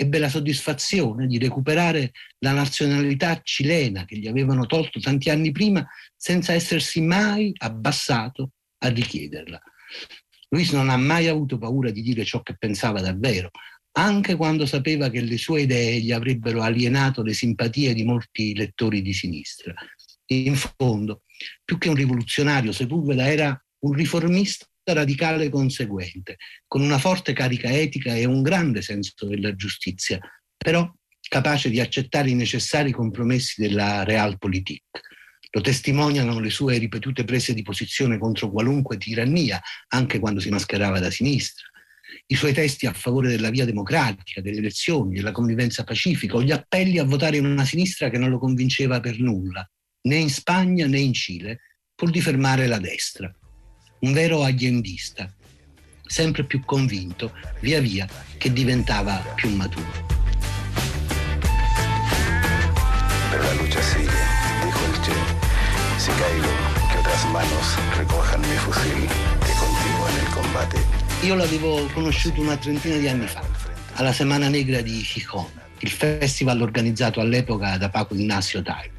ebbe 0.00 0.20
la 0.20 0.28
soddisfazione 0.28 1.26
di 1.26 1.38
recuperare 1.38 2.12
la 2.38 2.52
nazionalità 2.52 3.40
cilena 3.42 4.04
che 4.04 4.16
gli 4.16 4.28
avevano 4.28 4.64
tolto 4.64 5.00
tanti 5.00 5.28
anni 5.28 5.50
prima 5.50 5.84
senza 6.16 6.52
essersi 6.52 7.00
mai 7.00 7.52
abbassato 7.56 8.52
a 8.78 8.88
richiederla. 8.90 9.60
Luis 10.50 10.70
non 10.70 10.88
ha 10.88 10.96
mai 10.96 11.26
avuto 11.26 11.58
paura 11.58 11.90
di 11.90 12.02
dire 12.02 12.24
ciò 12.24 12.42
che 12.42 12.54
pensava 12.56 13.00
davvero, 13.00 13.50
anche 13.96 14.36
quando 14.36 14.66
sapeva 14.66 15.10
che 15.10 15.20
le 15.20 15.36
sue 15.36 15.62
idee 15.62 15.98
gli 15.98 16.12
avrebbero 16.12 16.62
alienato 16.62 17.24
le 17.24 17.34
simpatie 17.34 17.92
di 17.92 18.04
molti 18.04 18.54
lettori 18.54 19.02
di 19.02 19.12
sinistra. 19.12 19.74
In 20.26 20.54
fondo, 20.54 21.22
più 21.64 21.76
che 21.76 21.88
un 21.88 21.96
rivoluzionario, 21.96 22.70
Sepulveda 22.70 23.28
era 23.28 23.60
un 23.80 23.92
riformista 23.94 24.64
radicale 24.92 25.48
conseguente, 25.48 26.36
con 26.66 26.82
una 26.82 26.98
forte 26.98 27.32
carica 27.32 27.70
etica 27.70 28.14
e 28.14 28.24
un 28.24 28.42
grande 28.42 28.82
senso 28.82 29.26
della 29.26 29.54
giustizia, 29.54 30.18
però 30.56 30.90
capace 31.28 31.70
di 31.70 31.80
accettare 31.80 32.30
i 32.30 32.34
necessari 32.34 32.90
compromessi 32.90 33.60
della 33.60 34.02
realpolitik. 34.04 34.84
Lo 35.50 35.60
testimoniano 35.60 36.40
le 36.40 36.50
sue 36.50 36.78
ripetute 36.78 37.24
prese 37.24 37.54
di 37.54 37.62
posizione 37.62 38.18
contro 38.18 38.50
qualunque 38.50 38.98
tirannia, 38.98 39.60
anche 39.88 40.18
quando 40.18 40.40
si 40.40 40.50
mascherava 40.50 40.98
da 40.98 41.10
sinistra. 41.10 41.66
I 42.26 42.34
suoi 42.34 42.52
testi 42.52 42.86
a 42.86 42.92
favore 42.92 43.28
della 43.28 43.50
via 43.50 43.64
democratica, 43.64 44.40
delle 44.40 44.58
elezioni, 44.58 45.16
della 45.16 45.32
convivenza 45.32 45.84
pacifica 45.84 46.36
o 46.36 46.42
gli 46.42 46.50
appelli 46.50 46.98
a 46.98 47.04
votare 47.04 47.38
in 47.38 47.46
una 47.46 47.64
sinistra 47.64 48.10
che 48.10 48.18
non 48.18 48.30
lo 48.30 48.38
convinceva 48.38 49.00
per 49.00 49.18
nulla, 49.18 49.68
né 50.02 50.16
in 50.16 50.30
Spagna 50.30 50.86
né 50.86 50.98
in 50.98 51.12
Cile, 51.12 51.60
pur 51.94 52.10
di 52.10 52.20
fermare 52.20 52.66
la 52.66 52.78
destra 52.78 53.34
un 54.00 54.12
vero 54.12 54.42
agendista, 54.44 55.32
sempre 56.06 56.44
più 56.44 56.64
convinto, 56.64 57.32
via 57.60 57.80
via, 57.80 58.06
che 58.36 58.52
diventava 58.52 59.16
più 59.34 59.50
maturo. 59.54 60.06
Per 63.30 63.40
la 63.40 63.52
lucha 63.54 63.82
sigue, 63.82 64.20
dijo 64.62 64.84
el 64.84 65.00
Che. 65.00 65.12
Si 65.98 66.10
caigo, 66.12 66.48
que 66.90 66.98
otras 66.98 67.24
manos 67.32 67.76
recojan 67.96 68.40
mi 68.40 68.56
fusil, 68.56 69.08
che 69.40 69.52
continua 69.58 70.10
nel 70.10 70.28
combate. 70.32 70.78
Io 71.22 71.34
l'avevo 71.34 71.86
conosciuto 71.92 72.40
una 72.40 72.56
trentina 72.56 72.96
di 72.96 73.08
anni 73.08 73.26
fa, 73.26 73.42
alla 73.94 74.12
Semana 74.12 74.48
Negra 74.48 74.80
di 74.80 75.02
Gijón, 75.02 75.50
il 75.80 75.90
festival 75.90 76.62
organizzato 76.62 77.20
all'epoca 77.20 77.76
da 77.76 77.88
Paco 77.88 78.14
Ignacio 78.14 78.62
Taibo 78.62 78.97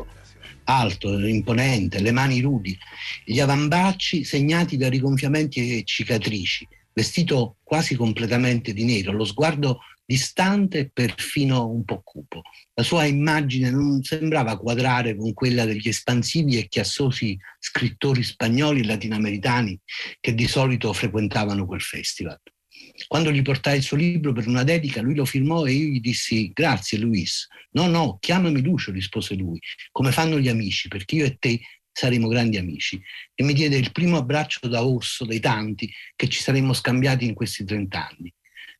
alto, 0.70 1.18
imponente, 1.18 2.00
le 2.00 2.12
mani 2.12 2.42
rudi, 2.42 2.78
gli 3.26 3.40
avambacci 3.40 4.24
segnati 4.24 4.78
da 4.78 4.88
rigonfiamenti 4.88 5.78
e 5.78 5.84
cicatrici, 5.84 6.68
vestito 6.94 7.58
quasi 7.64 7.96
completamente 7.96 8.72
di 8.72 8.84
nero, 8.84 9.12
lo 9.12 9.26
sguardo 9.26 9.80
distante 10.06 10.80
e 10.80 10.90
perfino 10.92 11.68
un 11.68 11.84
po' 11.84 12.02
cupo. 12.04 12.42
La 12.74 12.84
sua 12.84 13.06
immagine 13.06 13.70
non 13.70 14.02
sembrava 14.04 14.58
quadrare 14.58 15.16
con 15.16 15.34
quella 15.34 15.66
degli 15.66 15.88
espansivi 15.88 16.58
e 16.58 16.68
chiassosi 16.68 17.38
scrittori 17.60 18.24
spagnoli 18.24 18.82
e 18.82 18.86
latinoamericani 18.86 19.80
che 20.20 20.34
di 20.34 20.48
solito 20.48 20.94
frequentavano 20.94 21.66
quel 21.66 21.82
festival. 21.82 22.40
Quando 23.08 23.32
gli 23.32 23.42
portai 23.42 23.78
il 23.78 23.84
suo 23.84 23.98
libro 23.98 24.34
per 24.34 24.48
una 24.48 24.64
dedica, 24.64 25.02
lui 25.02 25.16
lo 25.16 25.26
firmò 25.26 25.66
e 25.66 25.72
io 25.74 25.88
gli 25.88 26.00
dissi 26.00 26.52
grazie 26.54 26.98
Luis. 26.98 27.48
No, 27.72 27.88
no, 27.88 28.18
chiamami 28.20 28.62
Lucio, 28.62 28.92
rispose 28.92 29.36
lui, 29.36 29.60
come 29.92 30.12
fanno 30.12 30.40
gli 30.40 30.48
amici, 30.48 30.88
perché 30.88 31.16
io 31.16 31.26
e 31.26 31.38
te 31.40 31.60
saremo 31.92 32.28
grandi 32.28 32.58
amici. 32.58 33.02
E 33.36 33.44
mi 33.44 33.54
diede 33.54 33.78
il 33.78 33.92
primo 33.92 34.18
abbraccio 34.18 34.68
da 34.68 34.86
orso 34.86 35.26
dei 35.26 35.40
tanti 35.40 35.92
che 36.16 36.28
ci 36.28 36.42
saremmo 36.42 36.74
scambiati 36.74 37.26
in 37.26 37.34
questi 37.34 37.64
trent'anni. 37.64 38.34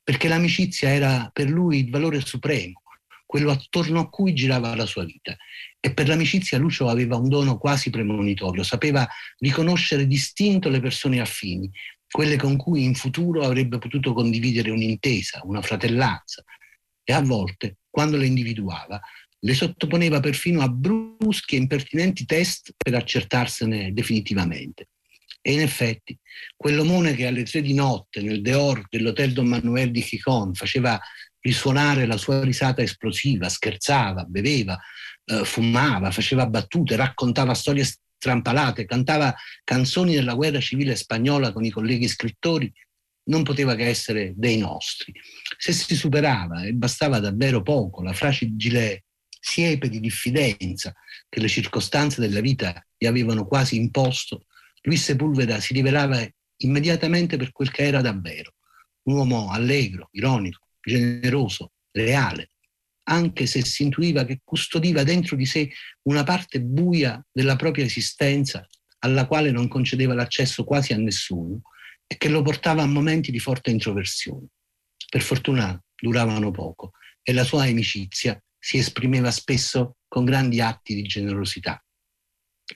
Perché 0.04 0.28
l'amicizia 0.28 0.90
era 0.90 1.30
per 1.32 1.50
lui 1.50 1.80
il 1.80 1.90
valore 1.90 2.22
supremo, 2.22 2.82
quello 3.26 3.52
attorno 3.52 4.00
a 4.00 4.10
cui 4.10 4.34
girava 4.34 4.76
la 4.76 4.86
sua 4.86 5.04
vita. 5.04 5.36
E 5.80 5.94
per 5.94 6.08
l'amicizia 6.08 6.58
Lucio 6.58 6.88
aveva 6.88 7.16
un 7.16 7.30
dono 7.30 7.58
quasi 7.58 7.90
premonitorio, 7.90 8.64
sapeva 8.64 9.08
riconoscere 9.38 10.08
distinto 10.08 10.70
le 10.70 10.80
persone 10.80 11.20
affini, 11.20 11.70
quelle 12.10 12.38
con 12.38 12.58
cui 12.58 12.84
in 12.84 12.96
futuro 12.96 13.44
avrebbe 13.44 13.78
potuto 13.78 14.14
condividere 14.14 14.72
un'intesa, 14.72 15.42
una 15.44 15.62
fratellanza, 15.62 16.44
e 17.04 17.14
a 17.14 17.22
volte, 17.22 17.78
quando 17.90 18.18
le 18.18 18.26
individuava, 18.26 19.00
le 19.42 19.54
sottoponeva 19.54 20.20
perfino 20.20 20.62
a 20.62 20.70
bruschi 20.70 21.56
e 21.56 21.60
impertinenti 21.60 22.26
test 22.26 22.74
per 22.76 22.96
accertarsene 22.96 23.94
definitivamente. 23.94 24.90
E 25.42 25.54
in 25.54 25.62
effetti, 25.62 26.18
quell'omone 26.56 27.16
che 27.16 27.26
alle 27.26 27.44
tre 27.44 27.62
di 27.62 27.74
notte 27.74 28.22
nel 28.22 28.42
Deor 28.42 28.86
dell'Hotel 28.90 29.32
Don 29.32 29.48
Manuel 29.48 29.92
di 29.92 30.02
Chicon 30.02 30.54
faceva 30.54 31.00
risuonare 31.40 32.06
la 32.06 32.18
sua 32.18 32.44
risata 32.44 32.82
esplosiva, 32.82 33.48
scherzava, 33.48 34.26
beveva, 34.26 34.78
eh, 35.26 35.46
fumava, 35.46 36.12
faceva 36.12 36.46
battute, 36.46 36.98
raccontava 36.98 37.54
storie 37.54 37.86
strampalate, 38.20 38.86
cantava 38.86 39.34
canzoni 39.64 40.14
della 40.14 40.34
guerra 40.34 40.60
civile 40.60 40.98
spagnola 40.98 41.54
con 41.54 41.64
i 41.64 41.70
colleghi 41.70 42.10
scrittori, 42.10 42.72
non 43.30 43.44
poteva 43.44 43.76
che 43.76 43.86
essere 43.86 44.34
dei 44.36 44.58
nostri. 44.58 45.14
Se 45.58 45.72
si 45.72 45.96
superava, 45.96 46.64
e 46.64 46.74
bastava 46.74 47.20
davvero 47.20 47.62
poco, 47.62 48.04
la 48.04 48.12
fragile 48.12 49.06
siepe 49.40 49.88
di 49.88 50.02
diffidenza 50.02 50.94
che 51.30 51.40
le 51.40 51.48
circostanze 51.48 52.20
della 52.20 52.42
vita 52.42 52.86
gli 52.98 53.06
avevano 53.06 53.46
quasi 53.46 53.78
imposto, 53.78 54.48
Luis 54.82 55.04
Sepulveda 55.04 55.62
si 55.62 55.74
rivelava 55.74 56.22
immediatamente 56.58 57.38
per 57.38 57.54
quel 57.54 57.72
che 57.72 57.84
era 57.84 58.02
davvero, 58.02 58.56
un 59.04 59.16
uomo 59.16 59.50
allegro, 59.50 60.10
ironico, 60.12 60.68
generoso, 60.82 61.72
leale, 61.92 62.50
anche 63.10 63.46
se 63.46 63.66
si 63.66 63.84
intuiva 63.84 64.24
che 64.24 64.42
custodiva 64.44 65.04
dentro 65.04 65.36
di 65.36 65.46
sé 65.46 65.70
una 66.04 66.24
parte 66.24 66.62
buia 66.62 67.24
della 67.32 67.56
propria 67.56 67.86
esistenza 67.86 68.66
alla 69.00 69.26
quale 69.28 69.52
non 69.52 69.68
concedeva 69.68 70.14
l'accesso 70.14 70.64
quasi 70.64 70.94
a 70.94 70.98
nessuno 70.98 71.62
e 72.06 72.18
che 72.18 72.30
lo 72.30 72.42
portava 72.42 72.84
a 72.84 72.88
momenti 72.88 73.32
di 73.32 73.40
forte 73.40 73.72
introversione. 73.72 74.48
Per 75.10 75.22
fortuna 75.22 75.82
duravano 75.96 76.52
poco 76.52 76.92
e 77.24 77.34
la 77.34 77.44
sua 77.44 77.66
amicizia 77.66 78.42
si 78.58 78.78
esprimeva 78.78 79.32
spesso 79.32 79.98
con 80.08 80.26
grandi 80.26 80.62
atti 80.62 80.96
di 80.96 81.04
generosità. 81.04 81.84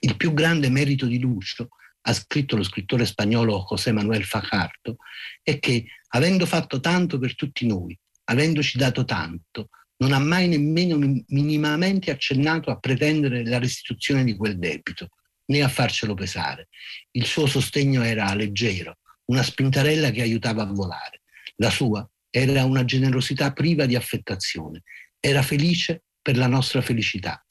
Il 0.00 0.16
più 0.16 0.32
grande 0.32 0.68
merito 0.70 1.06
di 1.06 1.18
Lucio, 1.18 1.68
ha 2.06 2.12
scritto 2.12 2.56
lo 2.56 2.62
scrittore 2.62 3.06
spagnolo 3.06 3.64
José 3.68 3.92
Manuel 3.92 4.24
Fajardo, 4.24 4.96
è 5.42 5.58
che, 5.58 5.86
avendo 6.08 6.44
fatto 6.44 6.80
tanto 6.80 7.18
per 7.18 7.34
tutti 7.34 7.66
noi, 7.66 7.98
avendoci 8.24 8.76
dato 8.76 9.04
tanto, 9.04 9.70
non 9.96 10.12
ha 10.12 10.18
mai 10.18 10.48
nemmeno 10.48 10.98
minimamente 11.28 12.10
accennato 12.10 12.70
a 12.70 12.78
pretendere 12.78 13.44
la 13.44 13.58
restituzione 13.58 14.24
di 14.24 14.36
quel 14.36 14.58
debito, 14.58 15.08
né 15.46 15.62
a 15.62 15.68
farcelo 15.68 16.14
pesare. 16.14 16.68
Il 17.12 17.26
suo 17.26 17.46
sostegno 17.46 18.02
era 18.02 18.34
leggero, 18.34 18.98
una 19.26 19.42
spintarella 19.42 20.10
che 20.10 20.22
aiutava 20.22 20.62
a 20.62 20.72
volare. 20.72 21.22
La 21.56 21.70
sua 21.70 22.08
era 22.30 22.64
una 22.64 22.84
generosità 22.84 23.52
priva 23.52 23.86
di 23.86 23.94
affettazione. 23.94 24.82
Era 25.20 25.42
felice 25.42 26.04
per 26.20 26.36
la 26.36 26.48
nostra 26.48 26.80
felicità. 26.80 27.44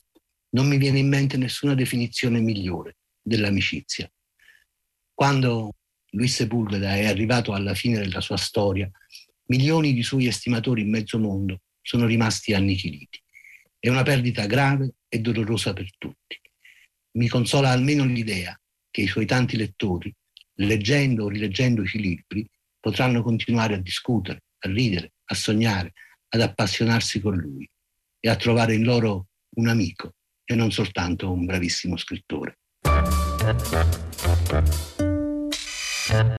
Non 0.49 0.67
mi 0.67 0.77
viene 0.77 0.99
in 0.99 1.07
mente 1.07 1.37
nessuna 1.37 1.73
definizione 1.73 2.39
migliore 2.39 2.97
dell'amicizia. 3.21 4.11
Quando 5.13 5.75
Luis 6.11 6.35
Sepulveda 6.35 6.95
è 6.95 7.05
arrivato 7.05 7.53
alla 7.53 7.73
fine 7.73 7.97
della 7.99 8.21
sua 8.21 8.37
storia, 8.37 8.89
milioni 9.45 9.93
di 9.93 10.03
suoi 10.03 10.27
estimatori 10.27 10.81
in 10.81 10.89
mezzo 10.89 11.17
mondo 11.17 11.61
sono 11.83 12.07
rimasti 12.07 12.53
annichiliti. 12.53 13.21
È 13.77 13.89
una 13.89 14.01
perdita 14.01 14.47
grave 14.47 14.95
e 15.07 15.19
dolorosa 15.19 15.73
per 15.73 15.89
tutti. 15.97 16.39
Mi 17.17 17.27
consola 17.27 17.69
almeno 17.69 18.05
l'idea 18.05 18.59
che 18.89 19.01
i 19.01 19.07
suoi 19.07 19.25
tanti 19.25 19.57
lettori, 19.57 20.11
leggendo 20.55 21.25
o 21.25 21.27
rileggendo 21.27 21.83
i 21.83 21.99
libri, 21.99 22.49
potranno 22.79 23.21
continuare 23.21 23.75
a 23.75 23.81
discutere, 23.81 24.43
a 24.59 24.69
ridere, 24.69 25.13
a 25.25 25.35
sognare, 25.35 25.93
ad 26.29 26.41
appassionarsi 26.41 27.19
con 27.19 27.35
lui 27.35 27.69
e 28.19 28.29
a 28.29 28.35
trovare 28.35 28.73
in 28.73 28.83
loro 28.83 29.27
un 29.55 29.67
amico 29.67 30.15
e 30.45 30.55
non 30.55 30.71
soltanto 30.71 31.31
un 31.31 31.45
bravissimo 31.45 31.97
scrittore. 31.97 32.59